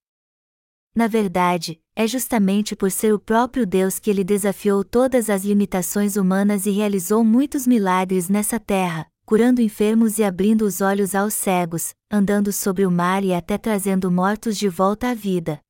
Na 0.94 1.06
verdade, 1.06 1.80
é 2.00 2.06
justamente 2.06 2.74
por 2.74 2.90
ser 2.90 3.12
o 3.12 3.18
próprio 3.18 3.66
Deus 3.66 3.98
que 3.98 4.08
ele 4.08 4.24
desafiou 4.24 4.82
todas 4.82 5.28
as 5.28 5.44
limitações 5.44 6.16
humanas 6.16 6.64
e 6.64 6.70
realizou 6.70 7.22
muitos 7.22 7.66
milagres 7.66 8.30
nessa 8.30 8.58
terra, 8.58 9.06
curando 9.26 9.60
enfermos 9.60 10.18
e 10.18 10.24
abrindo 10.24 10.62
os 10.62 10.80
olhos 10.80 11.14
aos 11.14 11.34
cegos, 11.34 11.92
andando 12.10 12.54
sobre 12.54 12.86
o 12.86 12.90
mar 12.90 13.22
e 13.22 13.34
até 13.34 13.58
trazendo 13.58 14.10
mortos 14.10 14.56
de 14.56 14.66
volta 14.66 15.10
à 15.10 15.14
vida. 15.14 15.60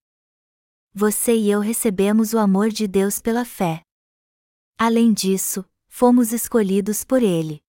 Você 0.95 1.35
e 1.35 1.51
eu 1.51 1.59
recebemos 1.59 2.33
o 2.33 2.39
amor 2.39 2.69
de 2.69 2.87
Deus 2.87 3.19
pela 3.21 3.45
fé. 3.45 3.83
Além 4.79 5.13
disso, 5.13 5.65
fomos 5.89 6.33
escolhidos 6.33 7.03
por 7.03 7.25
Ele. 7.25 7.61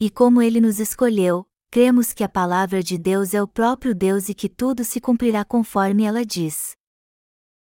E 0.00 0.10
como 0.10 0.42
Ele 0.42 0.60
nos 0.60 0.80
escolheu, 0.80 1.46
cremos 1.70 2.12
que 2.12 2.24
a 2.24 2.28
palavra 2.28 2.82
de 2.82 2.98
Deus 2.98 3.32
é 3.32 3.40
o 3.40 3.46
próprio 3.46 3.94
Deus 3.94 4.28
e 4.28 4.34
que 4.34 4.48
tudo 4.48 4.82
se 4.84 5.00
cumprirá 5.00 5.44
conforme 5.44 6.02
ela 6.02 6.26
diz. 6.26 6.79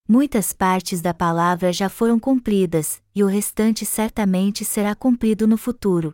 Muitas 0.07 0.53
partes 0.53 1.01
da 1.01 1.15
palavra 1.15 1.73
já 1.73 1.89
foram 1.89 2.21
cumpridas, 2.21 3.03
e 3.15 3.25
o 3.25 3.27
restante 3.27 3.87
certamente 3.87 4.63
será 4.63 4.95
cumprido 4.95 5.47
no 5.47 5.57
futuro. 5.57 6.13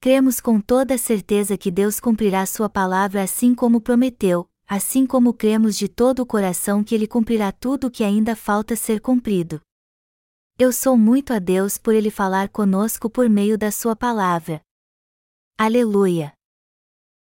Cremos 0.00 0.38
com 0.38 0.60
toda 0.60 0.96
certeza 0.96 1.58
que 1.58 1.72
Deus 1.72 1.98
cumprirá 1.98 2.46
Sua 2.46 2.68
palavra 2.68 3.22
assim 3.22 3.52
como 3.52 3.80
prometeu, 3.80 4.48
assim 4.64 5.06
como 5.06 5.34
cremos 5.34 5.76
de 5.76 5.88
todo 5.88 6.20
o 6.20 6.26
coração 6.26 6.84
que 6.84 6.94
Ele 6.94 7.08
cumprirá 7.08 7.50
tudo 7.50 7.88
o 7.88 7.90
que 7.90 8.04
ainda 8.04 8.36
falta 8.36 8.76
ser 8.76 9.00
cumprido. 9.00 9.60
Eu 10.56 10.72
sou 10.72 10.96
muito 10.96 11.32
a 11.32 11.40
Deus 11.40 11.76
por 11.76 11.96
Ele 11.96 12.10
falar 12.10 12.48
conosco 12.48 13.10
por 13.10 13.28
meio 13.28 13.58
da 13.58 13.72
Sua 13.72 13.96
palavra. 13.96 14.60
Aleluia! 15.58 16.32